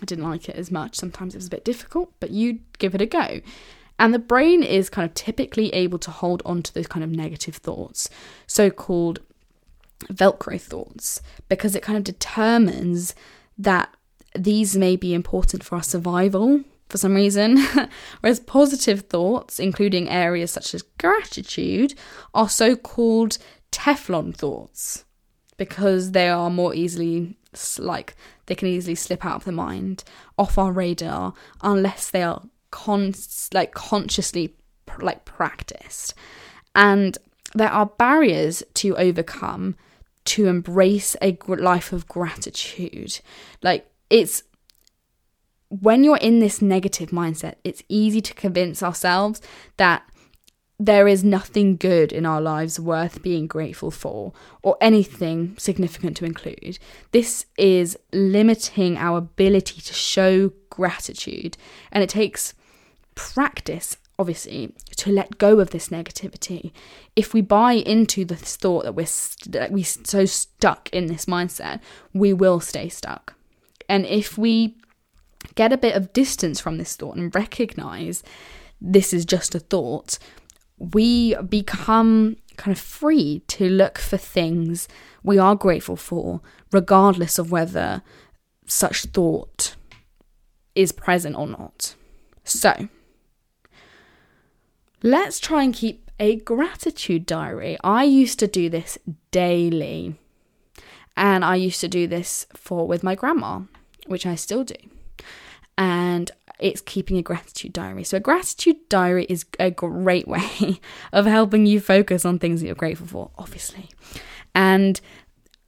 I 0.00 0.06
didn't 0.06 0.24
like 0.24 0.48
it 0.48 0.56
as 0.56 0.70
much. 0.70 0.96
Sometimes 0.96 1.34
it 1.34 1.38
was 1.38 1.48
a 1.48 1.50
bit 1.50 1.66
difficult, 1.66 2.12
but 2.18 2.30
you 2.30 2.60
give 2.78 2.94
it 2.94 3.02
a 3.02 3.06
go. 3.06 3.40
And 3.98 4.14
the 4.14 4.18
brain 4.18 4.62
is 4.62 4.88
kind 4.88 5.06
of 5.06 5.12
typically 5.12 5.68
able 5.74 5.98
to 5.98 6.10
hold 6.10 6.40
on 6.46 6.62
to 6.62 6.72
those 6.72 6.86
kind 6.86 7.04
of 7.04 7.10
negative 7.10 7.56
thoughts, 7.56 8.08
so 8.46 8.70
called 8.70 9.20
Velcro 10.06 10.58
thoughts, 10.58 11.20
because 11.50 11.76
it 11.76 11.82
kind 11.82 11.98
of 11.98 12.04
determines 12.04 13.14
that 13.60 13.94
these 14.36 14.76
may 14.76 14.96
be 14.96 15.14
important 15.14 15.64
for 15.64 15.76
our 15.76 15.82
survival 15.82 16.62
for 16.88 16.98
some 16.98 17.14
reason, 17.14 17.58
whereas 18.20 18.40
positive 18.40 19.02
thoughts, 19.02 19.60
including 19.60 20.08
areas 20.08 20.50
such 20.50 20.74
as 20.74 20.82
gratitude, 20.98 21.94
are 22.34 22.48
so 22.48 22.74
called 22.74 23.38
Teflon 23.70 24.34
thoughts 24.34 25.04
because 25.56 26.12
they 26.12 26.28
are 26.28 26.50
more 26.50 26.74
easily 26.74 27.36
like 27.78 28.16
they 28.46 28.54
can 28.54 28.68
easily 28.68 28.94
slip 28.94 29.24
out 29.24 29.36
of 29.36 29.44
the 29.44 29.52
mind, 29.52 30.04
off 30.38 30.58
our 30.58 30.72
radar, 30.72 31.34
unless 31.62 32.10
they 32.10 32.22
are 32.22 32.42
con 32.70 33.14
like 33.52 33.72
consciously 33.74 34.54
like 35.00 35.24
practiced. 35.24 36.14
And 36.74 37.18
there 37.54 37.70
are 37.70 37.86
barriers 37.86 38.62
to 38.74 38.96
overcome 38.96 39.76
to 40.30 40.46
embrace 40.46 41.16
a 41.20 41.36
life 41.46 41.92
of 41.92 42.06
gratitude. 42.06 43.20
Like 43.62 43.90
it's 44.08 44.44
when 45.68 46.04
you're 46.04 46.18
in 46.18 46.38
this 46.38 46.62
negative 46.62 47.10
mindset, 47.10 47.54
it's 47.64 47.82
easy 47.88 48.20
to 48.20 48.34
convince 48.34 48.82
ourselves 48.82 49.40
that 49.76 50.02
there 50.78 51.08
is 51.08 51.22
nothing 51.22 51.76
good 51.76 52.12
in 52.12 52.24
our 52.24 52.40
lives 52.40 52.80
worth 52.80 53.22
being 53.22 53.46
grateful 53.46 53.90
for, 53.90 54.32
or 54.62 54.76
anything 54.80 55.54
significant 55.58 56.16
to 56.16 56.24
include. 56.24 56.78
This 57.12 57.46
is 57.58 57.98
limiting 58.12 58.96
our 58.96 59.18
ability 59.18 59.80
to 59.82 59.92
show 59.92 60.52
gratitude, 60.70 61.56
and 61.92 62.02
it 62.02 62.08
takes 62.08 62.54
practice, 63.14 63.96
obviously, 64.20 64.74
to 64.96 65.10
let 65.10 65.38
go 65.38 65.60
of 65.60 65.70
this 65.70 65.88
negativity. 65.88 66.72
If 67.16 67.32
we 67.32 67.40
buy 67.40 67.72
into 67.72 68.26
this 68.26 68.54
thought 68.54 68.84
that 68.84 68.94
we're 68.94 69.06
st- 69.06 69.52
that 69.52 69.72
we 69.72 69.82
so 69.82 70.26
stuck 70.26 70.90
in 70.90 71.06
this 71.06 71.24
mindset, 71.24 71.80
we 72.12 72.34
will 72.34 72.60
stay 72.60 72.90
stuck. 72.90 73.34
And 73.88 74.04
if 74.04 74.36
we 74.36 74.76
get 75.54 75.72
a 75.72 75.78
bit 75.78 75.96
of 75.96 76.12
distance 76.12 76.60
from 76.60 76.76
this 76.76 76.96
thought 76.96 77.16
and 77.16 77.34
recognize 77.34 78.22
this 78.78 79.14
is 79.14 79.24
just 79.24 79.54
a 79.54 79.58
thought, 79.58 80.18
we 80.76 81.34
become 81.36 82.36
kind 82.58 82.76
of 82.76 82.80
free 82.80 83.42
to 83.48 83.70
look 83.70 83.98
for 83.98 84.18
things 84.18 84.86
we 85.22 85.38
are 85.38 85.56
grateful 85.56 85.96
for, 85.96 86.42
regardless 86.72 87.38
of 87.38 87.50
whether 87.50 88.02
such 88.66 89.06
thought 89.06 89.76
is 90.74 90.92
present 90.92 91.36
or 91.36 91.46
not. 91.46 91.94
So, 92.44 92.88
let's 95.02 95.38
try 95.38 95.62
and 95.62 95.74
keep 95.74 96.10
a 96.18 96.36
gratitude 96.36 97.26
diary. 97.26 97.78
I 97.82 98.04
used 98.04 98.38
to 98.40 98.46
do 98.46 98.68
this 98.68 98.98
daily, 99.30 100.14
and 101.16 101.44
I 101.44 101.56
used 101.56 101.80
to 101.80 101.88
do 101.88 102.06
this 102.06 102.46
for 102.54 102.86
with 102.86 103.02
my 103.02 103.14
grandma 103.14 103.62
which 104.10 104.26
I 104.26 104.34
still 104.34 104.64
do. 104.64 104.74
And 105.78 106.30
it's 106.58 106.80
keeping 106.80 107.16
a 107.16 107.22
gratitude 107.22 107.72
diary. 107.72 108.04
So, 108.04 108.18
a 108.18 108.20
gratitude 108.20 108.76
diary 108.88 109.24
is 109.28 109.46
a 109.58 109.70
great 109.70 110.28
way 110.28 110.80
of 111.12 111.26
helping 111.26 111.64
you 111.64 111.80
focus 111.80 112.24
on 112.24 112.38
things 112.38 112.60
that 112.60 112.66
you're 112.66 112.74
grateful 112.74 113.06
for, 113.06 113.30
obviously. 113.38 113.88
And 114.54 115.00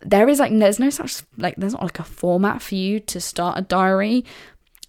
there 0.01 0.29
is 0.29 0.41
like, 0.41 0.53
there's 0.59 0.81
no 0.81 0.91
such, 0.91 1.23
like, 1.39 1.57
there's 1.57 1.73
not 1.73 1.83
like 1.83 2.01
a 2.01 2.05
format 2.05 2.61
for 2.61 2.75
you 2.75 3.01
to 3.01 3.21
start 3.21 3.59
a 3.59 3.63
diary, 3.63 4.25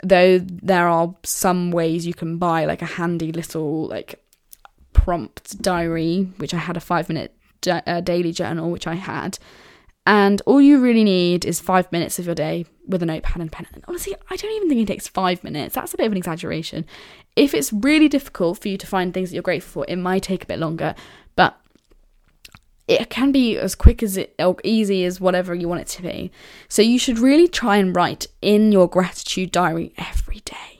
though 0.02 0.40
there 0.40 0.88
are 0.88 1.16
some 1.24 1.72
ways 1.72 2.06
you 2.06 2.14
can 2.14 2.38
buy 2.38 2.66
like 2.66 2.82
a 2.82 2.86
handy 2.86 3.32
little, 3.32 3.88
like, 3.88 4.23
prompt 5.04 5.62
diary, 5.62 6.30
which 6.38 6.54
I 6.54 6.58
had 6.58 6.78
a 6.78 6.80
five 6.80 7.10
minute 7.10 7.36
uh, 7.68 8.00
daily 8.00 8.32
journal, 8.32 8.72
which 8.72 8.88
I 8.88 8.96
had. 8.96 9.38
And 10.06 10.42
all 10.46 10.62
you 10.62 10.80
really 10.80 11.04
need 11.04 11.44
is 11.44 11.60
five 11.60 11.92
minutes 11.92 12.20
of 12.20 12.26
your 12.26 12.36
day 12.36 12.66
with 12.88 13.04
a 13.04 13.06
notepad 13.06 13.42
and 13.42 13.52
pen. 13.52 13.68
And 13.74 13.84
honestly, 13.88 14.16
I 14.30 14.36
don't 14.38 14.52
even 14.52 14.70
think 14.70 14.82
it 14.82 14.88
takes 14.88 15.08
five 15.10 15.44
minutes. 15.44 15.76
That's 15.76 15.94
a 15.94 15.98
bit 15.98 16.06
of 16.06 16.14
an 16.14 16.18
exaggeration. 16.18 16.86
If 17.36 17.54
it's 17.54 17.74
really 17.74 18.08
difficult 18.08 18.60
for 18.60 18.70
you 18.70 18.78
to 18.78 18.88
find 18.88 19.14
things 19.14 19.30
that 19.30 19.36
you're 19.36 19.44
grateful 19.44 19.84
for, 19.84 19.86
it 19.90 19.98
might 19.98 20.24
take 20.24 20.44
a 20.44 20.48
bit 20.48 20.60
longer, 20.60 20.96
but 21.36 21.60
it 22.88 23.10
can 23.10 23.34
be 23.34 23.58
as 23.58 23.76
quick 23.76 24.02
as 24.02 24.16
it 24.18 24.36
or 24.40 24.56
easy 24.64 25.04
as 25.04 25.20
whatever 25.20 25.54
you 25.54 25.68
want 25.68 25.82
it 25.82 25.88
to 25.88 26.02
be. 26.02 26.32
So 26.70 26.82
you 26.82 27.00
should 27.00 27.20
really 27.20 27.48
try 27.48 27.76
and 27.78 27.96
write 27.96 28.28
in 28.42 28.72
your 28.72 28.88
gratitude 28.88 29.52
diary 29.52 29.94
every 29.98 30.42
day, 30.42 30.73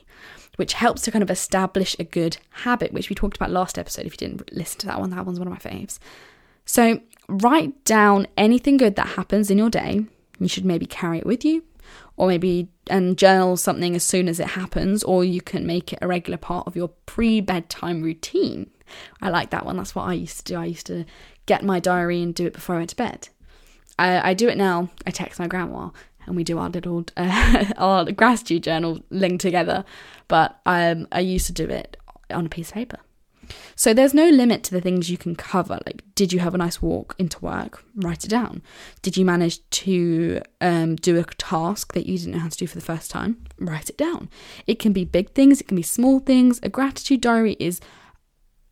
which 0.56 0.74
helps 0.74 1.02
to 1.02 1.10
kind 1.10 1.22
of 1.22 1.30
establish 1.30 1.96
a 1.98 2.04
good 2.04 2.36
habit, 2.50 2.92
which 2.92 3.08
we 3.08 3.14
talked 3.14 3.36
about 3.36 3.50
last 3.50 3.78
episode. 3.78 4.06
If 4.06 4.14
you 4.14 4.28
didn't 4.28 4.52
listen 4.52 4.80
to 4.80 4.86
that 4.86 5.00
one, 5.00 5.10
that 5.10 5.26
one's 5.26 5.38
one 5.38 5.48
of 5.48 5.52
my 5.52 5.58
faves. 5.70 5.98
So 6.64 7.00
write 7.28 7.84
down 7.84 8.26
anything 8.36 8.76
good 8.76 8.96
that 8.96 9.08
happens 9.08 9.50
in 9.50 9.58
your 9.58 9.70
day. 9.70 10.06
You 10.38 10.48
should 10.48 10.64
maybe 10.64 10.86
carry 10.86 11.18
it 11.18 11.26
with 11.26 11.44
you, 11.44 11.64
or 12.16 12.28
maybe 12.28 12.68
and 12.88 13.16
journal 13.16 13.56
something 13.56 13.94
as 13.94 14.04
soon 14.04 14.28
as 14.28 14.40
it 14.40 14.48
happens, 14.48 15.02
or 15.04 15.24
you 15.24 15.40
can 15.40 15.66
make 15.66 15.92
it 15.92 15.98
a 16.02 16.08
regular 16.08 16.36
part 16.38 16.66
of 16.66 16.76
your 16.76 16.88
pre 17.06 17.40
bedtime 17.40 18.02
routine. 18.02 18.70
I 19.20 19.30
like 19.30 19.50
that 19.50 19.64
one. 19.64 19.76
That's 19.76 19.94
what 19.94 20.08
I 20.08 20.14
used 20.14 20.38
to 20.38 20.44
do. 20.44 20.60
I 20.60 20.66
used 20.66 20.86
to 20.86 21.04
get 21.46 21.64
my 21.64 21.80
diary 21.80 22.22
and 22.22 22.34
do 22.34 22.46
it 22.46 22.52
before 22.52 22.76
I 22.76 22.78
went 22.78 22.90
to 22.90 22.96
bed. 22.96 23.28
I, 23.98 24.30
I 24.30 24.34
do 24.34 24.48
it 24.48 24.58
now. 24.58 24.88
I 25.06 25.10
text 25.10 25.38
my 25.38 25.46
grandma 25.46 25.90
and 26.26 26.36
we 26.36 26.44
do 26.44 26.58
our 26.58 26.68
little 26.68 27.04
uh, 27.16 27.64
our 27.76 28.10
gratitude 28.12 28.62
journal 28.62 29.00
linked 29.10 29.42
together. 29.42 29.84
But 30.28 30.60
um, 30.66 31.06
I 31.12 31.20
used 31.20 31.46
to 31.46 31.52
do 31.52 31.68
it 31.68 31.96
on 32.30 32.46
a 32.46 32.48
piece 32.48 32.68
of 32.68 32.74
paper. 32.74 32.98
So 33.76 33.92
there's 33.92 34.14
no 34.14 34.28
limit 34.28 34.62
to 34.64 34.70
the 34.70 34.80
things 34.80 35.10
you 35.10 35.18
can 35.18 35.36
cover. 35.36 35.78
Like, 35.86 36.02
did 36.14 36.32
you 36.32 36.38
have 36.40 36.54
a 36.54 36.58
nice 36.58 36.80
walk 36.80 37.14
into 37.18 37.38
work? 37.40 37.84
Write 37.96 38.24
it 38.24 38.28
down. 38.28 38.62
Did 39.02 39.16
you 39.16 39.24
manage 39.24 39.68
to 39.70 40.40
um, 40.60 40.96
do 40.96 41.18
a 41.18 41.24
task 41.24 41.92
that 41.92 42.06
you 42.06 42.18
didn't 42.18 42.32
know 42.32 42.38
how 42.40 42.48
to 42.48 42.56
do 42.56 42.66
for 42.66 42.76
the 42.76 42.84
first 42.84 43.10
time? 43.10 43.44
Write 43.58 43.90
it 43.90 43.98
down. 43.98 44.28
It 44.66 44.78
can 44.78 44.92
be 44.92 45.04
big 45.04 45.32
things, 45.32 45.60
it 45.60 45.68
can 45.68 45.76
be 45.76 45.82
small 45.82 46.20
things. 46.20 46.60
A 46.62 46.68
gratitude 46.68 47.20
diary 47.20 47.56
is 47.58 47.80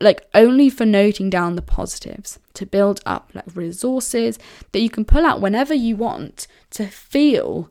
like 0.02 0.26
only 0.34 0.68
for 0.68 0.84
noting 0.84 1.30
down 1.30 1.56
the 1.56 1.62
positives 1.62 2.38
to 2.54 2.66
build 2.66 3.00
up 3.06 3.30
like 3.34 3.44
resources 3.54 4.38
that 4.72 4.80
you 4.80 4.90
can 4.90 5.04
pull 5.04 5.24
out 5.24 5.40
whenever 5.40 5.74
you 5.74 5.96
want 5.96 6.46
to 6.70 6.86
feel 6.86 7.70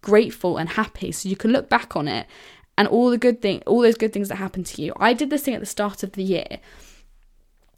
grateful 0.00 0.56
and 0.56 0.70
happy 0.70 1.12
so 1.12 1.28
you 1.28 1.36
can 1.36 1.52
look 1.52 1.68
back 1.68 1.96
on 1.96 2.08
it 2.08 2.26
and 2.76 2.86
all 2.86 3.10
the 3.10 3.18
good 3.18 3.42
thing, 3.42 3.62
all 3.66 3.80
those 3.80 3.96
good 3.96 4.12
things 4.12 4.28
that 4.28 4.36
happened 4.36 4.66
to 4.66 4.80
you. 4.80 4.92
I 4.98 5.12
did 5.12 5.30
this 5.30 5.42
thing 5.42 5.54
at 5.54 5.60
the 5.60 5.66
start 5.66 6.02
of 6.04 6.12
the 6.12 6.22
year, 6.22 6.58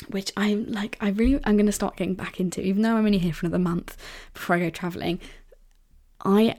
which 0.09 0.31
I'm 0.37 0.67
like, 0.67 0.99
I 1.01 1.09
really, 1.09 1.41
I'm 1.45 1.57
going 1.57 1.67
to 1.67 1.73
start 1.73 1.97
getting 1.97 2.15
back 2.15 2.39
into, 2.39 2.61
even 2.61 2.83
though 2.83 2.97
I'm 2.97 3.07
only 3.07 3.19
here 3.19 3.33
for 3.33 3.47
another 3.47 3.63
month 3.63 3.97
before 4.35 4.57
I 4.57 4.59
go 4.61 4.71
traveling. 4.71 5.19
I 6.23 6.57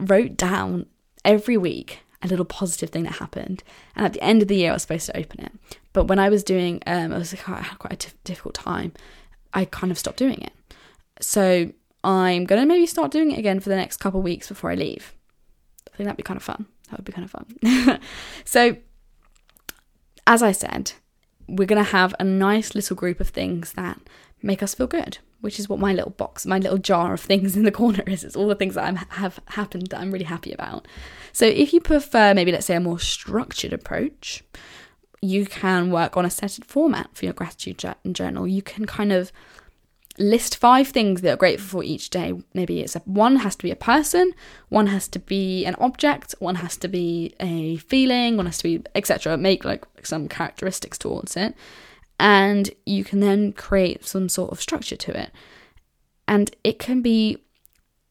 wrote 0.00 0.36
down 0.36 0.86
every 1.24 1.58
week 1.58 2.00
a 2.22 2.28
little 2.28 2.44
positive 2.44 2.90
thing 2.90 3.04
that 3.04 3.14
happened, 3.14 3.62
and 3.94 4.06
at 4.06 4.12
the 4.12 4.22
end 4.22 4.42
of 4.42 4.48
the 4.48 4.56
year, 4.56 4.70
I 4.70 4.74
was 4.74 4.82
supposed 4.82 5.06
to 5.06 5.16
open 5.16 5.40
it. 5.44 5.52
But 5.92 6.04
when 6.04 6.18
I 6.18 6.28
was 6.28 6.42
doing, 6.42 6.82
um, 6.86 7.12
it 7.12 7.18
was 7.18 7.34
quite, 7.34 7.64
quite 7.78 8.06
a 8.06 8.14
difficult 8.24 8.54
time. 8.54 8.92
I 9.54 9.64
kind 9.64 9.90
of 9.90 9.98
stopped 9.98 10.18
doing 10.18 10.40
it. 10.40 10.52
So 11.20 11.72
I'm 12.04 12.44
gonna 12.44 12.66
maybe 12.66 12.86
start 12.86 13.10
doing 13.10 13.30
it 13.30 13.38
again 13.38 13.60
for 13.60 13.68
the 13.68 13.76
next 13.76 13.98
couple 13.98 14.20
of 14.20 14.24
weeks 14.24 14.48
before 14.48 14.70
I 14.70 14.74
leave. 14.74 15.14
I 15.92 15.96
think 15.96 16.06
that'd 16.06 16.16
be 16.16 16.22
kind 16.22 16.36
of 16.36 16.42
fun. 16.42 16.66
That 16.90 16.98
would 16.98 17.04
be 17.04 17.12
kind 17.12 17.24
of 17.24 17.30
fun. 17.30 18.00
so, 18.44 18.76
as 20.26 20.42
I 20.42 20.52
said, 20.52 20.92
we're 21.48 21.66
going 21.66 21.82
to 21.82 21.90
have 21.90 22.14
a 22.18 22.24
nice 22.24 22.74
little 22.74 22.96
group 22.96 23.20
of 23.20 23.28
things 23.28 23.72
that 23.72 23.98
make 24.42 24.62
us 24.62 24.74
feel 24.74 24.86
good, 24.86 25.18
which 25.40 25.58
is 25.58 25.68
what 25.68 25.78
my 25.78 25.92
little 25.92 26.10
box, 26.10 26.46
my 26.46 26.58
little 26.58 26.78
jar 26.78 27.12
of 27.14 27.20
things 27.20 27.56
in 27.56 27.64
the 27.64 27.72
corner 27.72 28.02
is. 28.06 28.24
It's 28.24 28.36
all 28.36 28.48
the 28.48 28.54
things 28.54 28.74
that 28.74 28.84
I'm, 28.84 28.96
have 28.96 29.40
happened 29.48 29.88
that 29.88 30.00
I'm 30.00 30.10
really 30.10 30.24
happy 30.24 30.52
about. 30.52 30.86
So, 31.32 31.46
if 31.46 31.72
you 31.72 31.80
prefer 31.80 32.34
maybe, 32.34 32.52
let's 32.52 32.66
say, 32.66 32.76
a 32.76 32.80
more 32.80 32.98
structured 32.98 33.72
approach, 33.72 34.42
you 35.20 35.46
can 35.46 35.90
work 35.90 36.16
on 36.16 36.24
a 36.24 36.30
set 36.30 36.58
format 36.66 37.10
for 37.14 37.24
your 37.24 37.34
gratitude 37.34 37.84
journal. 38.12 38.46
You 38.46 38.62
can 38.62 38.86
kind 38.86 39.12
of 39.12 39.32
list 40.18 40.56
five 40.56 40.88
things 40.88 41.20
that 41.20 41.28
you're 41.28 41.36
grateful 41.36 41.80
for 41.80 41.84
each 41.84 42.10
day. 42.10 42.34
Maybe 42.54 42.80
it's 42.80 42.96
a, 42.96 43.00
one 43.00 43.36
has 43.36 43.56
to 43.56 43.62
be 43.62 43.70
a 43.70 43.76
person, 43.76 44.32
one 44.68 44.88
has 44.88 45.08
to 45.08 45.18
be 45.18 45.64
an 45.64 45.74
object, 45.76 46.34
one 46.38 46.56
has 46.56 46.76
to 46.78 46.88
be 46.88 47.34
a 47.40 47.76
feeling, 47.76 48.36
one 48.36 48.46
has 48.46 48.58
to 48.58 48.64
be 48.64 48.82
etc. 48.94 49.36
Make 49.36 49.64
like 49.64 49.84
some 50.02 50.28
characteristics 50.28 50.98
towards 50.98 51.36
it, 51.36 51.54
and 52.18 52.70
you 52.84 53.04
can 53.04 53.20
then 53.20 53.52
create 53.52 54.04
some 54.04 54.28
sort 54.28 54.50
of 54.50 54.60
structure 54.60 54.96
to 54.96 55.20
it, 55.20 55.30
and 56.26 56.54
it 56.64 56.78
can 56.78 57.02
be, 57.02 57.38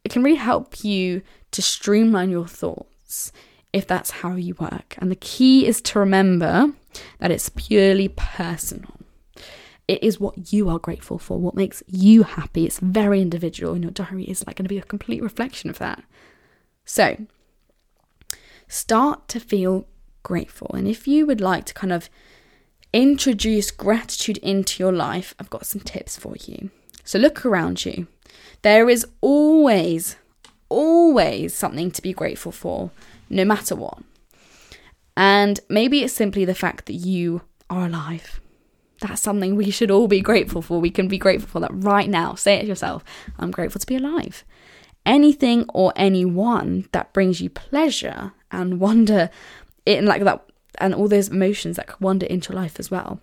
it 0.03 0.11
can 0.11 0.23
really 0.23 0.37
help 0.37 0.83
you 0.83 1.21
to 1.51 1.61
streamline 1.61 2.29
your 2.29 2.47
thoughts 2.47 3.31
if 3.73 3.85
that's 3.85 4.11
how 4.11 4.35
you 4.35 4.55
work. 4.59 4.95
And 4.97 5.11
the 5.11 5.15
key 5.15 5.67
is 5.67 5.81
to 5.81 5.99
remember 5.99 6.71
that 7.19 7.31
it's 7.31 7.49
purely 7.49 8.07
personal. 8.07 8.93
It 9.87 10.03
is 10.03 10.19
what 10.19 10.51
you 10.51 10.67
are 10.69 10.79
grateful 10.79 11.17
for, 11.17 11.39
what 11.39 11.55
makes 11.55 11.81
you 11.87 12.23
happy. 12.23 12.65
It's 12.65 12.79
very 12.79 13.21
individual, 13.21 13.73
and 13.73 13.83
your 13.83 13.91
diary 13.91 14.25
is 14.25 14.45
like 14.45 14.57
going 14.57 14.65
to 14.65 14.69
be 14.69 14.77
a 14.77 14.83
complete 14.83 15.23
reflection 15.23 15.69
of 15.69 15.79
that. 15.79 16.03
So, 16.85 17.25
start 18.67 19.27
to 19.29 19.39
feel 19.39 19.87
grateful. 20.23 20.71
And 20.73 20.87
if 20.87 21.07
you 21.07 21.25
would 21.25 21.39
like 21.39 21.65
to 21.65 21.73
kind 21.73 21.93
of 21.93 22.09
introduce 22.93 23.71
gratitude 23.71 24.37
into 24.37 24.83
your 24.83 24.91
life, 24.91 25.35
I've 25.39 25.49
got 25.49 25.65
some 25.65 25.81
tips 25.81 26.17
for 26.17 26.35
you. 26.45 26.69
So, 27.03 27.19
look 27.19 27.45
around 27.45 27.85
you. 27.85 28.07
There 28.61 28.89
is 28.89 29.05
always, 29.21 30.17
always 30.69 31.53
something 31.53 31.91
to 31.91 32.01
be 32.01 32.13
grateful 32.13 32.51
for, 32.51 32.91
no 33.29 33.45
matter 33.45 33.75
what. 33.75 33.99
And 35.15 35.59
maybe 35.69 36.03
it's 36.03 36.13
simply 36.13 36.45
the 36.45 36.55
fact 36.55 36.85
that 36.87 36.93
you 36.93 37.41
are 37.69 37.85
alive 37.85 38.39
that's 38.99 39.21
something 39.21 39.55
we 39.55 39.69
should 39.69 39.91
all 39.91 40.07
be 40.07 40.21
grateful 40.21 40.61
for. 40.61 40.79
We 40.79 40.89
can 40.89 41.07
be 41.07 41.17
grateful 41.17 41.49
for 41.49 41.59
that 41.59 41.71
right 41.73 42.09
now. 42.09 42.35
Say 42.35 42.55
it 42.55 42.65
yourself. 42.65 43.03
I'm 43.37 43.51
grateful 43.51 43.79
to 43.79 43.87
be 43.87 43.95
alive. 43.95 44.43
Anything 45.05 45.65
or 45.73 45.93
anyone 45.95 46.87
that 46.91 47.13
brings 47.13 47.39
you 47.39 47.49
pleasure 47.49 48.33
and 48.51 48.79
wonder, 48.79 49.29
in 49.85 50.05
like 50.05 50.23
that, 50.23 50.46
and 50.79 50.93
all 50.93 51.07
those 51.07 51.29
emotions 51.29 51.77
that 51.77 51.87
can 51.87 51.97
wander 51.99 52.25
into 52.25 52.53
life 52.53 52.79
as 52.79 52.91
well. 52.91 53.19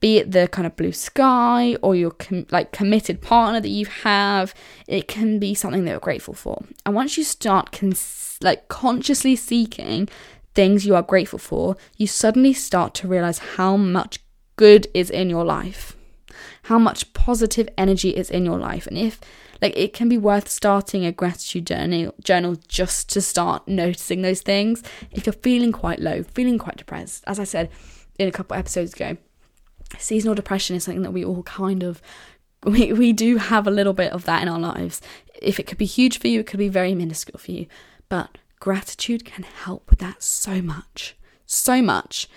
Be 0.00 0.16
it 0.18 0.32
the 0.32 0.48
kind 0.48 0.66
of 0.66 0.76
blue 0.76 0.92
sky 0.92 1.76
or 1.82 1.94
your 1.94 2.12
com- 2.12 2.46
like 2.50 2.72
committed 2.72 3.20
partner 3.20 3.60
that 3.60 3.68
you 3.68 3.84
have, 3.86 4.54
it 4.88 5.08
can 5.08 5.38
be 5.38 5.54
something 5.54 5.84
that 5.84 5.90
you're 5.90 6.00
grateful 6.00 6.34
for. 6.34 6.62
And 6.86 6.94
once 6.94 7.18
you 7.18 7.24
start 7.24 7.70
cons- 7.70 8.38
like 8.40 8.68
consciously 8.68 9.36
seeking 9.36 10.08
things 10.54 10.86
you 10.86 10.94
are 10.94 11.02
grateful 11.02 11.38
for, 11.38 11.76
you 11.96 12.06
suddenly 12.06 12.54
start 12.54 12.94
to 12.94 13.08
realize 13.08 13.38
how 13.38 13.76
much 13.76 14.20
good 14.56 14.86
is 14.94 15.10
in 15.10 15.30
your 15.30 15.44
life, 15.44 15.96
how 16.64 16.78
much 16.78 17.12
positive 17.12 17.68
energy 17.76 18.10
is 18.10 18.30
in 18.30 18.44
your 18.44 18.58
life. 18.58 18.86
And 18.86 18.98
if 18.98 19.20
like 19.62 19.76
it 19.76 19.92
can 19.92 20.08
be 20.08 20.18
worth 20.18 20.48
starting 20.48 21.04
a 21.04 21.12
gratitude 21.12 21.66
journal 21.66 22.14
journal 22.22 22.56
just 22.68 23.10
to 23.10 23.20
start 23.20 23.68
noticing 23.68 24.22
those 24.22 24.40
things. 24.40 24.82
If 25.10 25.26
you're 25.26 25.32
feeling 25.32 25.72
quite 25.72 26.00
low, 26.00 26.22
feeling 26.22 26.58
quite 26.58 26.76
depressed, 26.76 27.24
as 27.26 27.38
I 27.38 27.44
said 27.44 27.70
in 28.18 28.28
a 28.28 28.32
couple 28.32 28.56
episodes 28.56 28.94
ago, 28.94 29.16
seasonal 29.98 30.34
depression 30.34 30.76
is 30.76 30.84
something 30.84 31.02
that 31.02 31.12
we 31.12 31.24
all 31.24 31.42
kind 31.42 31.82
of 31.82 32.00
we, 32.64 32.92
we 32.92 33.12
do 33.12 33.38
have 33.38 33.66
a 33.66 33.70
little 33.70 33.94
bit 33.94 34.12
of 34.12 34.24
that 34.24 34.42
in 34.42 34.48
our 34.48 34.58
lives. 34.58 35.00
If 35.40 35.58
it 35.58 35.66
could 35.66 35.78
be 35.78 35.86
huge 35.86 36.18
for 36.18 36.28
you, 36.28 36.40
it 36.40 36.46
could 36.46 36.58
be 36.58 36.68
very 36.68 36.94
minuscule 36.94 37.38
for 37.38 37.52
you. 37.52 37.66
But 38.08 38.36
gratitude 38.58 39.24
can 39.24 39.44
help 39.44 39.88
with 39.88 39.98
that 40.00 40.22
so 40.22 40.60
much. 40.60 41.16
So 41.46 41.80
much. 41.80 42.28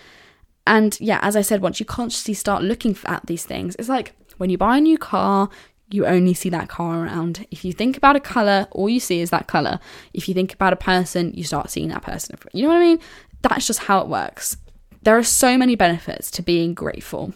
And 0.66 0.98
yeah, 1.00 1.18
as 1.22 1.36
I 1.36 1.42
said, 1.42 1.60
once 1.60 1.78
you 1.78 1.86
consciously 1.86 2.34
start 2.34 2.62
looking 2.62 2.96
at 3.04 3.26
these 3.26 3.44
things, 3.44 3.76
it's 3.78 3.88
like 3.88 4.14
when 4.38 4.50
you 4.50 4.58
buy 4.58 4.78
a 4.78 4.80
new 4.80 4.98
car, 4.98 5.48
you 5.90 6.06
only 6.06 6.34
see 6.34 6.48
that 6.48 6.68
car 6.68 7.04
around. 7.04 7.46
If 7.50 7.64
you 7.64 7.72
think 7.72 7.96
about 7.96 8.16
a 8.16 8.20
color, 8.20 8.66
all 8.72 8.88
you 8.88 9.00
see 9.00 9.20
is 9.20 9.30
that 9.30 9.46
color. 9.46 9.78
If 10.12 10.28
you 10.28 10.34
think 10.34 10.54
about 10.54 10.72
a 10.72 10.76
person, 10.76 11.32
you 11.34 11.44
start 11.44 11.70
seeing 11.70 11.88
that 11.88 12.02
person. 12.02 12.36
You 12.52 12.62
know 12.62 12.68
what 12.68 12.78
I 12.78 12.80
mean? 12.80 13.00
That's 13.42 13.66
just 13.66 13.80
how 13.80 14.00
it 14.00 14.08
works. 14.08 14.56
There 15.02 15.16
are 15.16 15.22
so 15.22 15.58
many 15.58 15.76
benefits 15.76 16.30
to 16.32 16.42
being 16.42 16.72
grateful. 16.72 17.34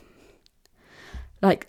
Like 1.42 1.68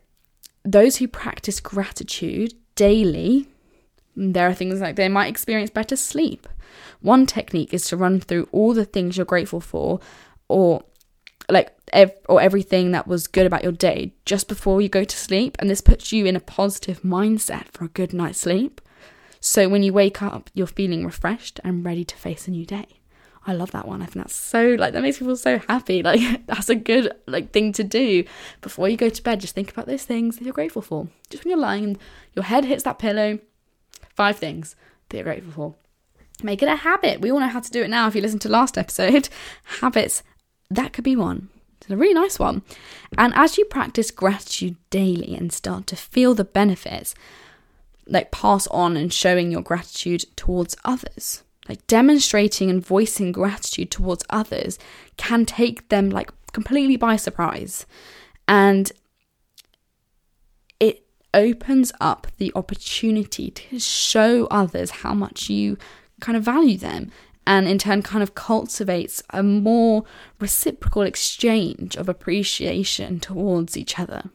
those 0.63 0.98
who 0.98 1.08
practice 1.08 1.60
gratitude 1.60 2.54
daily, 2.76 3.48
mm, 4.17 4.34
there 4.34 4.48
are 4.48 4.54
things 4.54 4.80
like 4.80 4.95
they 4.95 5.10
might 5.10 5.28
experience 5.28 5.69
better 5.69 5.98
sleep. 5.98 6.48
One 7.02 7.26
technique 7.26 7.74
is 7.74 7.86
to 7.89 7.98
run 7.98 8.22
through 8.22 8.48
all 8.52 8.74
the 8.74 8.86
things 8.86 9.17
you're 9.17 9.26
grateful 9.26 9.60
for 9.60 10.00
or 10.48 10.84
like 11.51 11.75
ev- 11.93 12.15
or 12.27 12.41
everything 12.41 12.91
that 12.91 13.07
was 13.07 13.27
good 13.27 13.45
about 13.45 13.63
your 13.63 13.71
day 13.71 14.13
just 14.25 14.47
before 14.47 14.81
you 14.81 14.89
go 14.89 15.03
to 15.03 15.17
sleep 15.17 15.57
and 15.59 15.69
this 15.69 15.81
puts 15.81 16.12
you 16.12 16.25
in 16.25 16.35
a 16.35 16.39
positive 16.39 17.01
mindset 17.01 17.67
for 17.71 17.85
a 17.85 17.89
good 17.89 18.13
night's 18.13 18.39
sleep. 18.39 18.81
So 19.39 19.69
when 19.69 19.83
you 19.83 19.93
wake 19.93 20.21
up 20.21 20.49
you're 20.53 20.67
feeling 20.67 21.05
refreshed 21.05 21.59
and 21.63 21.85
ready 21.85 22.03
to 22.03 22.15
face 22.15 22.47
a 22.47 22.51
new 22.51 22.65
day. 22.65 22.99
I 23.47 23.53
love 23.53 23.71
that 23.71 23.88
one. 23.88 24.01
I 24.01 24.05
think 24.05 24.25
that's 24.25 24.35
so 24.35 24.75
like 24.77 24.93
that 24.93 25.01
makes 25.01 25.19
me 25.19 25.27
feel 25.27 25.35
so 25.35 25.59
happy. 25.67 26.03
Like 26.09 26.45
that's 26.45 26.69
a 26.69 26.75
good 26.75 27.12
like 27.25 27.51
thing 27.51 27.73
to 27.73 27.83
do. 27.83 28.23
Before 28.62 28.89
you 28.89 28.97
go 28.97 29.09
to 29.09 29.23
bed 29.23 29.39
just 29.39 29.55
think 29.55 29.71
about 29.71 29.88
those 29.88 30.03
things 30.03 30.38
that 30.38 30.43
you're 30.43 30.53
grateful 30.53 30.81
for. 30.81 31.07
Just 31.29 31.43
when 31.43 31.51
you're 31.51 31.59
lying 31.59 31.83
and 31.83 31.99
your 32.33 32.43
head 32.43 32.65
hits 32.65 32.83
that 32.83 32.99
pillow. 32.99 33.39
Five 34.15 34.38
things 34.38 34.75
that 35.07 35.17
you're 35.17 35.23
grateful 35.23 35.51
for. 35.53 35.75
Make 36.43 36.62
it 36.62 36.69
a 36.69 36.75
habit. 36.75 37.21
We 37.21 37.31
all 37.31 37.39
know 37.39 37.47
how 37.47 37.59
to 37.59 37.71
do 37.71 37.83
it 37.83 37.89
now 37.89 38.07
if 38.07 38.15
you 38.15 38.21
listen 38.21 38.39
to 38.39 38.49
last 38.49 38.77
episode. 38.77 39.29
Habits 39.81 40.23
that 40.69 40.93
could 40.93 41.03
be 41.03 41.15
one. 41.15 41.49
It's 41.82 41.89
a 41.89 41.97
really 41.97 42.13
nice 42.13 42.38
one. 42.38 42.62
And 43.17 43.34
as 43.36 43.58
you 43.58 43.65
practice 43.65 44.12
gratitude 44.12 44.75
daily 44.89 45.36
and 45.36 45.51
start 45.51 45.88
to 45.88 45.95
feel 45.95 46.36
the 46.36 46.43
benefits, 46.43 47.15
like 48.05 48.32
pass 48.32 48.67
on 48.67 48.97
and 48.97 49.13
showing 49.13 49.51
your 49.51 49.62
gratitude 49.62 50.25
towards 50.36 50.75
others, 50.84 51.43
like 51.67 51.86
demonstrating 51.88 52.69
and 52.69 52.86
voicing 52.86 53.32
gratitude 53.32 53.91
towards 53.91 54.23
others 54.29 54.77
can 55.17 55.45
take 55.45 55.89
them 55.89 56.10
like 56.10 56.32
completely 56.51 56.97
by 56.97 57.15
surprise. 57.15 57.86
And 58.47 58.91
it 60.79 61.03
opens 61.34 61.91
up 62.01 62.27
the 62.38 62.51
opportunity 62.55 63.51
to 63.51 63.79
show 63.79 64.47
others 64.47 64.89
how 64.89 65.13
much 65.13 65.49
you 65.49 65.77
kind 66.19 66.36
of 66.36 66.43
value 66.43 66.77
them 66.77 67.12
and 67.49 67.67
in 67.67 67.79
turn 67.79 68.03
kind 68.03 68.21
of 68.21 68.35
cultivates 68.35 69.23
a 69.31 69.41
more 69.41 70.03
reciprocal 70.39 71.01
exchange 71.01 71.95
of 71.95 72.07
appreciation 72.07 73.19
towards 73.19 73.75
each 73.75 73.97
other, 73.97 74.29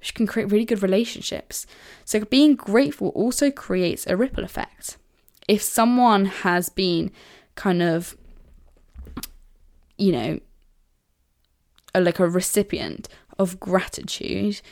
which 0.00 0.14
can 0.14 0.26
create 0.26 0.50
really 0.50 0.64
good 0.64 0.82
relationships. 0.82 1.66
So, 2.06 2.24
being 2.24 2.56
grateful 2.56 3.08
also 3.08 3.50
creates 3.50 4.06
a 4.06 4.16
ripple 4.16 4.42
effect. 4.42 4.96
If 5.46 5.60
someone 5.60 6.24
has 6.24 6.70
been 6.70 7.12
kind 7.56 7.82
of, 7.82 8.16
you 9.98 10.12
know, 10.12 10.40
a, 11.94 12.00
like 12.00 12.18
a 12.18 12.26
recipient 12.26 13.06
of 13.38 13.60
gratitude, 13.60 14.62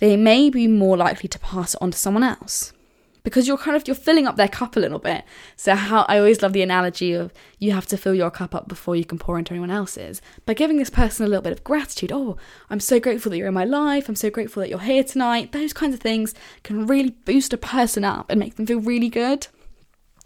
they 0.00 0.18
may 0.18 0.50
be 0.50 0.66
more 0.66 0.98
likely 0.98 1.30
to 1.30 1.38
pass 1.38 1.72
it 1.72 1.80
on 1.80 1.92
to 1.92 1.98
someone 1.98 2.24
else 2.24 2.74
because 3.22 3.46
you're 3.46 3.58
kind 3.58 3.76
of 3.76 3.86
you're 3.86 3.94
filling 3.94 4.26
up 4.26 4.36
their 4.36 4.48
cup 4.48 4.76
a 4.76 4.80
little 4.80 4.98
bit. 4.98 5.24
So 5.56 5.74
how 5.74 6.04
I 6.08 6.18
always 6.18 6.42
love 6.42 6.52
the 6.52 6.62
analogy 6.62 7.12
of 7.12 7.32
you 7.58 7.72
have 7.72 7.86
to 7.86 7.96
fill 7.96 8.14
your 8.14 8.30
cup 8.30 8.54
up 8.54 8.68
before 8.68 8.96
you 8.96 9.04
can 9.04 9.18
pour 9.18 9.38
into 9.38 9.52
anyone 9.52 9.70
else's. 9.70 10.20
By 10.46 10.54
giving 10.54 10.76
this 10.76 10.90
person 10.90 11.24
a 11.24 11.28
little 11.28 11.42
bit 11.42 11.52
of 11.52 11.64
gratitude, 11.64 12.12
oh, 12.12 12.36
I'm 12.70 12.80
so 12.80 12.98
grateful 12.98 13.30
that 13.30 13.38
you're 13.38 13.48
in 13.48 13.54
my 13.54 13.64
life. 13.64 14.08
I'm 14.08 14.16
so 14.16 14.30
grateful 14.30 14.60
that 14.60 14.68
you're 14.68 14.80
here 14.80 15.04
tonight. 15.04 15.52
Those 15.52 15.72
kinds 15.72 15.94
of 15.94 16.00
things 16.00 16.34
can 16.62 16.86
really 16.86 17.10
boost 17.10 17.52
a 17.52 17.58
person 17.58 18.04
up 18.04 18.30
and 18.30 18.40
make 18.40 18.56
them 18.56 18.66
feel 18.66 18.80
really 18.80 19.08
good. 19.08 19.46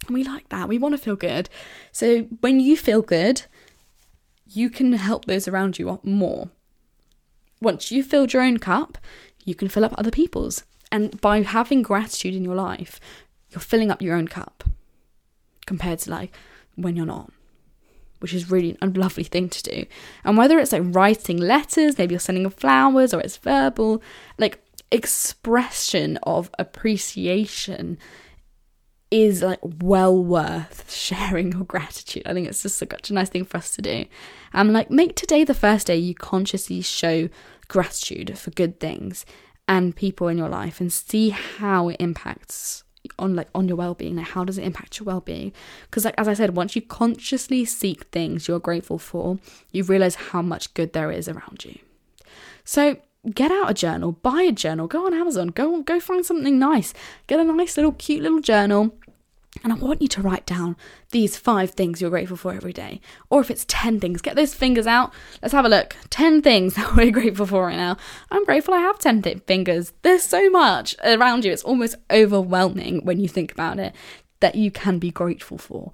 And 0.06 0.14
we 0.14 0.24
like 0.24 0.48
that. 0.50 0.68
We 0.68 0.78
want 0.78 0.94
to 0.94 1.02
feel 1.02 1.16
good. 1.16 1.48
So 1.92 2.22
when 2.40 2.60
you 2.60 2.76
feel 2.76 3.02
good, 3.02 3.42
you 4.48 4.70
can 4.70 4.92
help 4.92 5.24
those 5.24 5.48
around 5.48 5.78
you 5.78 6.00
more. 6.02 6.50
Once 7.60 7.90
you've 7.90 8.06
filled 8.06 8.32
your 8.32 8.42
own 8.42 8.58
cup, 8.58 8.98
you 9.44 9.54
can 9.54 9.68
fill 9.68 9.84
up 9.84 9.94
other 9.96 10.10
people's. 10.10 10.64
And 10.92 11.20
by 11.20 11.42
having 11.42 11.82
gratitude 11.82 12.34
in 12.34 12.44
your 12.44 12.54
life, 12.54 13.00
you're 13.50 13.60
filling 13.60 13.90
up 13.90 14.02
your 14.02 14.16
own 14.16 14.28
cup 14.28 14.64
compared 15.66 15.98
to 16.00 16.10
like 16.10 16.34
when 16.76 16.96
you're 16.96 17.06
not, 17.06 17.32
which 18.20 18.32
is 18.32 18.50
really 18.50 18.76
a 18.80 18.86
lovely 18.86 19.24
thing 19.24 19.48
to 19.48 19.62
do. 19.62 19.86
And 20.24 20.36
whether 20.36 20.58
it's 20.58 20.72
like 20.72 20.82
writing 20.84 21.38
letters, 21.38 21.98
maybe 21.98 22.14
you're 22.14 22.20
sending 22.20 22.48
flowers 22.50 23.12
or 23.12 23.20
it's 23.20 23.36
verbal, 23.36 24.02
like 24.38 24.62
expression 24.92 26.18
of 26.22 26.50
appreciation 26.58 27.98
is 29.10 29.42
like 29.42 29.60
well 29.62 30.22
worth 30.22 30.90
sharing 30.92 31.52
your 31.52 31.64
gratitude. 31.64 32.22
I 32.26 32.32
think 32.32 32.48
it's 32.48 32.62
just 32.62 32.78
such 32.78 33.10
a 33.10 33.14
nice 33.14 33.28
thing 33.28 33.44
for 33.44 33.58
us 33.58 33.74
to 33.76 33.82
do. 33.82 34.06
And 34.52 34.68
um, 34.68 34.72
like 34.72 34.90
make 34.90 35.14
today 35.14 35.44
the 35.44 35.54
first 35.54 35.86
day 35.86 35.96
you 35.96 36.14
consciously 36.14 36.80
show 36.80 37.28
gratitude 37.68 38.38
for 38.38 38.50
good 38.52 38.78
things 38.78 39.26
and 39.68 39.96
people 39.96 40.28
in 40.28 40.38
your 40.38 40.48
life 40.48 40.80
and 40.80 40.92
see 40.92 41.30
how 41.30 41.88
it 41.88 41.96
impacts 42.00 42.84
on 43.18 43.36
like 43.36 43.48
on 43.54 43.68
your 43.68 43.76
well-being. 43.76 44.16
Like 44.16 44.28
how 44.28 44.44
does 44.44 44.58
it 44.58 44.64
impact 44.64 44.98
your 44.98 45.06
well-being? 45.06 45.52
Because 45.84 46.04
like 46.04 46.14
as 46.18 46.28
i 46.28 46.34
said 46.34 46.56
once 46.56 46.74
you 46.76 46.82
consciously 46.82 47.64
seek 47.64 48.04
things 48.04 48.48
you're 48.48 48.58
grateful 48.58 48.98
for 48.98 49.38
you 49.72 49.84
realize 49.84 50.16
how 50.16 50.42
much 50.42 50.74
good 50.74 50.92
there 50.92 51.10
is 51.10 51.28
around 51.28 51.64
you. 51.64 51.78
So 52.64 52.96
get 53.34 53.50
out 53.50 53.70
a 53.70 53.74
journal, 53.74 54.12
buy 54.12 54.42
a 54.42 54.52
journal, 54.52 54.86
go 54.86 55.06
on 55.06 55.14
Amazon, 55.14 55.48
go 55.48 55.82
go 55.82 56.00
find 56.00 56.24
something 56.24 56.58
nice, 56.58 56.94
get 57.26 57.40
a 57.40 57.44
nice 57.44 57.76
little 57.76 57.92
cute 57.92 58.22
little 58.22 58.40
journal. 58.40 58.94
And 59.62 59.72
I 59.72 59.76
want 59.76 60.02
you 60.02 60.08
to 60.08 60.22
write 60.22 60.46
down 60.46 60.76
these 61.10 61.36
five 61.36 61.70
things 61.70 62.00
you're 62.00 62.10
grateful 62.10 62.36
for 62.36 62.52
every 62.52 62.72
day. 62.72 63.00
Or 63.30 63.40
if 63.40 63.50
it's 63.50 63.64
10 63.68 64.00
things, 64.00 64.20
get 64.20 64.36
those 64.36 64.54
fingers 64.54 64.86
out. 64.86 65.12
Let's 65.42 65.52
have 65.52 65.64
a 65.64 65.68
look. 65.68 65.96
10 66.10 66.42
things 66.42 66.74
that 66.76 66.94
we're 66.94 67.10
grateful 67.10 67.46
for 67.46 67.66
right 67.66 67.76
now. 67.76 67.96
I'm 68.30 68.44
grateful 68.44 68.74
I 68.74 68.80
have 68.80 68.98
10 68.98 69.22
th- 69.22 69.42
fingers. 69.46 69.92
There's 70.02 70.22
so 70.22 70.50
much 70.50 70.94
around 71.04 71.44
you. 71.44 71.52
It's 71.52 71.64
almost 71.64 71.96
overwhelming 72.10 73.04
when 73.04 73.20
you 73.20 73.28
think 73.28 73.52
about 73.52 73.78
it 73.78 73.94
that 74.40 74.54
you 74.54 74.70
can 74.70 74.98
be 74.98 75.10
grateful 75.10 75.58
for. 75.58 75.92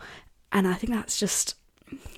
And 0.51 0.67
I 0.67 0.75
think 0.75 0.93
that's 0.93 1.19
just 1.19 1.57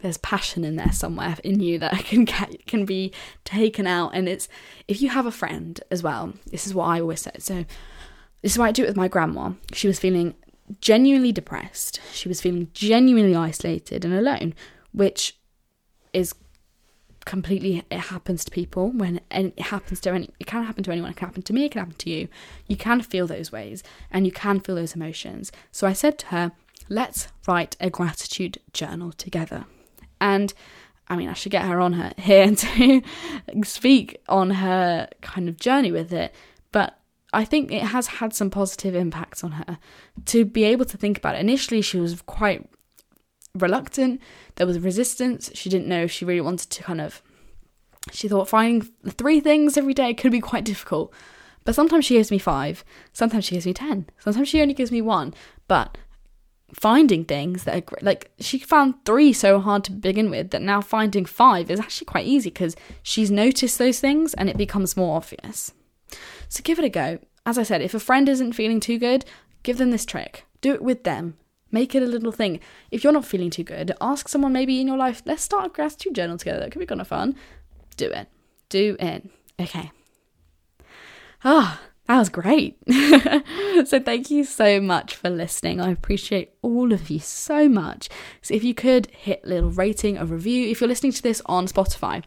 there's 0.03 0.19
passion 0.19 0.65
in 0.65 0.77
there 0.77 0.93
somewhere 0.93 1.37
in 1.43 1.61
you 1.61 1.79
that 1.79 1.93
can 2.05 2.25
get, 2.25 2.67
can 2.67 2.85
be 2.85 3.13
taken 3.45 3.87
out 3.87 4.11
and 4.15 4.29
it's 4.29 4.49
if 4.87 5.03
you 5.03 5.09
have 5.09 5.27
a 5.27 5.33
friend 5.33 5.81
as 5.91 6.03
well 6.03 6.33
this 6.53 6.65
is 6.67 6.73
what 6.73 6.85
i 6.85 7.01
always 7.01 7.23
say 7.23 7.33
so 7.39 7.65
this 8.43 8.53
is 8.53 8.59
why 8.59 8.69
i 8.69 8.73
do 8.73 8.85
it 8.85 8.87
with 8.87 8.97
my 8.97 9.09
grandma 9.09 9.53
she 9.73 9.89
was 9.89 9.99
feeling 9.99 10.35
genuinely 10.81 11.33
depressed 11.33 12.01
she 12.13 12.29
was 12.29 12.41
feeling 12.41 12.69
genuinely 12.73 13.35
isolated 13.35 14.05
and 14.05 14.15
alone 14.15 14.55
which 14.93 15.37
is 16.13 16.35
completely 17.25 17.83
it 17.91 18.01
happens 18.01 18.45
to 18.45 18.51
people 18.51 18.91
when 18.91 19.21
and 19.31 19.53
it 19.57 19.65
happens 19.65 20.01
to 20.01 20.11
any 20.11 20.29
it 20.39 20.47
can 20.47 20.65
happen 20.65 20.85
to 20.85 20.91
anyone 20.91 21.11
it 21.11 21.17
can 21.17 21.29
happen 21.29 21.43
to 21.43 21.53
me 21.53 21.65
it 21.65 21.73
can 21.73 21.81
happen 21.81 21.95
to 21.97 22.11
you 22.11 22.29
you 22.67 22.77
can 22.77 23.01
feel 23.01 23.27
those 23.27 23.51
ways 23.51 23.83
and 24.11 24.27
you 24.27 24.33
can 24.33 24.61
feel 24.61 24.75
those 24.75 24.95
emotions 24.95 25.51
so 25.73 25.87
i 25.87 25.93
said 25.93 26.19
to 26.19 26.27
her 26.27 26.53
let's 26.89 27.29
write 27.47 27.77
a 27.81 27.91
gratitude 27.91 28.59
journal 28.73 29.13
together. 29.13 29.65
And 30.21 30.53
I 31.09 31.17
mean, 31.17 31.29
I 31.29 31.35
should 31.35 31.53
get 31.53 31.65
her 31.65 31.81
on 31.81 31.95
her 31.95 32.13
here 32.19 32.55
to 32.55 33.03
speak 33.63 34.21
on 34.29 34.51
her 34.51 35.09
kind 35.21 35.49
of 35.49 35.59
journey 35.59 35.93
with 35.93 36.13
it. 36.13 36.35
But 36.73 36.99
I 37.35 37.45
think 37.45 37.73
it 37.73 37.83
has 37.83 38.07
had 38.07 38.33
some 38.33 38.51
positive 38.51 38.95
impacts 38.95 39.45
on 39.45 39.53
her 39.53 39.79
to 40.27 40.45
be 40.45 40.65
able 40.65 40.85
to 40.87 40.97
think 40.97 41.19
about 41.19 41.35
it. 41.35 41.41
Initially, 41.41 41.83
she 41.83 41.99
was 41.99 42.21
quite 42.23 42.69
reluctant. 43.55 44.21
There 44.57 44.67
was 44.67 44.79
resistance. 44.79 45.51
She 45.55 45.69
didn't 45.69 45.89
know 45.89 46.05
if 46.05 46.11
she 46.11 46.25
really 46.25 46.41
wanted 46.41 46.71
to 46.71 46.83
kind 46.83 47.01
of. 47.01 47.23
She 48.13 48.29
thought 48.29 48.49
finding 48.49 48.89
three 49.09 49.41
things 49.41 49.77
every 49.77 49.95
day 49.95 50.13
could 50.15 50.33
be 50.33 50.41
quite 50.41 50.65
difficult. 50.65 51.13
But 51.65 51.75
sometimes 51.75 52.05
she 52.05 52.15
gives 52.15 52.31
me 52.31 52.39
five. 52.39 52.85
Sometimes 53.13 53.47
she 53.47 53.55
gives 53.55 53.67
me 53.67 53.73
ten. 53.73 54.09
Sometimes 54.19 54.49
she 54.49 54.61
only 54.61 54.75
gives 54.75 54.93
me 54.93 55.01
one. 55.01 55.33
But 55.67 55.97
finding 56.75 57.25
things 57.25 57.65
that 57.65 57.77
are 57.77 57.81
great. 57.81 58.03
Like 58.03 58.31
she 58.39 58.59
found 58.59 59.05
three 59.05 59.33
so 59.33 59.61
hard 59.61 59.85
to 59.85 59.93
begin 59.93 60.31
with 60.31 60.51
that 60.51 60.63
now 60.63 60.81
finding 60.81 61.25
five 61.25 61.71
is 61.71 61.81
actually 61.81 62.07
quite 62.07 62.27
easy 62.27 62.51
because 62.51 62.77
she's 63.03 63.31
noticed 63.31 63.79
those 63.79 64.01
things 64.01 64.35
and 64.35 64.49
it 64.49 64.57
becomes 64.57 64.97
more 64.97 65.17
obvious. 65.17 65.73
So 66.49 66.63
give 66.63 66.79
it 66.79 66.85
a 66.85 66.89
go. 66.89 67.19
As 67.47 67.59
I 67.59 67.63
said, 67.63 67.83
if 67.83 67.95
a 67.95 68.01
friend 68.01 68.29
isn't 68.29 68.53
feeling 68.55 68.81
too 68.81 68.99
good, 68.99 69.25
give 69.63 69.79
them 69.79 69.91
this 69.91 70.07
trick. 70.07 70.45
Do 70.61 70.73
it 70.73 70.83
with 70.83 71.05
them. 71.05 71.37
Make 71.71 71.95
it 71.95 72.03
a 72.03 72.07
little 72.07 72.33
thing. 72.33 72.61
If 72.91 73.03
you're 73.03 73.13
not 73.13 73.25
feeling 73.25 73.51
too 73.51 73.65
good, 73.65 73.93
ask 74.01 74.29
someone 74.29 74.53
maybe 74.53 74.81
in 74.81 74.87
your 74.87 74.97
life, 74.97 75.23
let's 75.27 75.43
start 75.43 75.67
a 75.67 75.69
gratitude 75.69 76.15
journal 76.15 76.39
together. 76.39 76.61
That 76.61 76.71
could 76.71 76.79
be 76.79 76.87
kind 76.87 77.01
of 77.01 77.09
fun. 77.09 77.35
Do 77.97 78.07
it. 78.07 78.29
Do 78.69 78.97
it. 79.01 79.29
Okay. 79.61 79.91
Ah, 81.45 81.81
oh, 81.83 81.87
that 82.07 82.19
was 82.19 82.29
great. 82.29 82.79
so, 83.87 83.99
thank 84.01 84.31
you 84.31 84.45
so 84.45 84.81
much 84.81 85.17
for 85.17 85.31
listening. 85.31 85.81
I 85.81 85.91
appreciate 85.91 86.53
all 86.63 86.93
of 86.93 87.11
you 87.11 87.19
so 87.19 87.69
much. 87.69 88.09
So, 88.41 88.55
if 88.55 88.63
you 88.63 88.73
could 88.73 89.09
hit 89.09 89.45
little 89.45 89.71
rating, 89.71 90.17
a 90.17 90.25
review, 90.25 90.69
if 90.69 90.81
you're 90.81 90.89
listening 90.89 91.13
to 91.13 91.23
this 91.23 91.43
on 91.47 91.67
Spotify, 91.67 92.23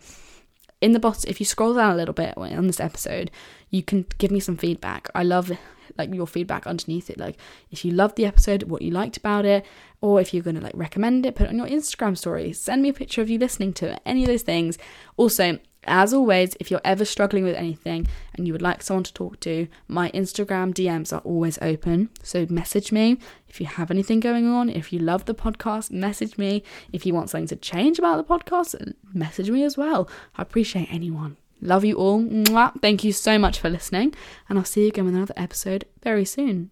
in 0.81 0.91
the 0.91 0.99
bottom, 0.99 1.29
if 1.29 1.39
you 1.39 1.45
scroll 1.45 1.73
down 1.73 1.91
a 1.91 1.95
little 1.95 2.13
bit 2.13 2.37
on 2.37 2.67
this 2.67 2.79
episode, 2.79 3.31
you 3.69 3.83
can 3.83 4.05
give 4.17 4.31
me 4.31 4.39
some 4.39 4.57
feedback. 4.57 5.09
I 5.15 5.23
love 5.23 5.51
like 5.97 6.13
your 6.13 6.27
feedback 6.27 6.67
underneath 6.67 7.09
it. 7.09 7.19
Like 7.19 7.37
if 7.71 7.83
you 7.83 7.91
loved 7.91 8.15
the 8.15 8.25
episode, 8.25 8.63
what 8.63 8.81
you 8.81 8.91
liked 8.91 9.17
about 9.17 9.45
it, 9.45 9.65
or 10.01 10.21
if 10.21 10.33
you're 10.33 10.43
to 10.43 10.61
like 10.61 10.75
recommend 10.75 11.25
it, 11.25 11.35
put 11.35 11.47
it 11.47 11.49
on 11.49 11.57
your 11.57 11.67
Instagram 11.67 12.17
story, 12.17 12.53
send 12.53 12.81
me 12.81 12.89
a 12.89 12.93
picture 12.93 13.21
of 13.21 13.29
you 13.29 13.39
listening 13.39 13.73
to 13.73 13.93
it, 13.93 14.01
any 14.05 14.23
of 14.23 14.27
those 14.27 14.43
things. 14.43 14.77
Also, 15.15 15.59
as 15.83 16.13
always, 16.13 16.55
if 16.59 16.69
you're 16.69 16.81
ever 16.83 17.05
struggling 17.05 17.43
with 17.43 17.55
anything 17.55 18.07
and 18.33 18.45
you 18.45 18.53
would 18.53 18.61
like 18.61 18.83
someone 18.83 19.03
to 19.03 19.13
talk 19.13 19.39
to, 19.41 19.67
my 19.87 20.11
Instagram 20.11 20.73
DMs 20.73 21.15
are 21.15 21.21
always 21.21 21.57
open. 21.61 22.09
So 22.23 22.45
message 22.49 22.91
me 22.91 23.17
if 23.47 23.61
you 23.61 23.67
have 23.67 23.89
anything 23.89 24.19
going 24.19 24.47
on. 24.47 24.69
If 24.69 24.91
you 24.91 24.99
love 24.99 25.25
the 25.25 25.35
podcast, 25.35 25.91
message 25.91 26.37
me. 26.37 26.63
If 26.91 27.05
you 27.05 27.13
want 27.13 27.29
something 27.29 27.47
to 27.47 27.55
change 27.55 27.99
about 27.99 28.17
the 28.17 28.23
podcast, 28.33 28.93
message 29.13 29.49
me 29.49 29.63
as 29.63 29.77
well. 29.77 30.09
I 30.35 30.41
appreciate 30.41 30.91
anyone. 30.91 31.37
Love 31.61 31.85
you 31.85 31.95
all. 31.95 32.23
Thank 32.81 33.03
you 33.03 33.11
so 33.11 33.39
much 33.39 33.59
for 33.59 33.69
listening, 33.69 34.13
and 34.47 34.59
I'll 34.59 34.65
see 34.65 34.81
you 34.81 34.87
again 34.89 35.05
with 35.05 35.15
another 35.15 35.33
episode 35.37 35.85
very 36.03 36.25
soon. 36.25 36.69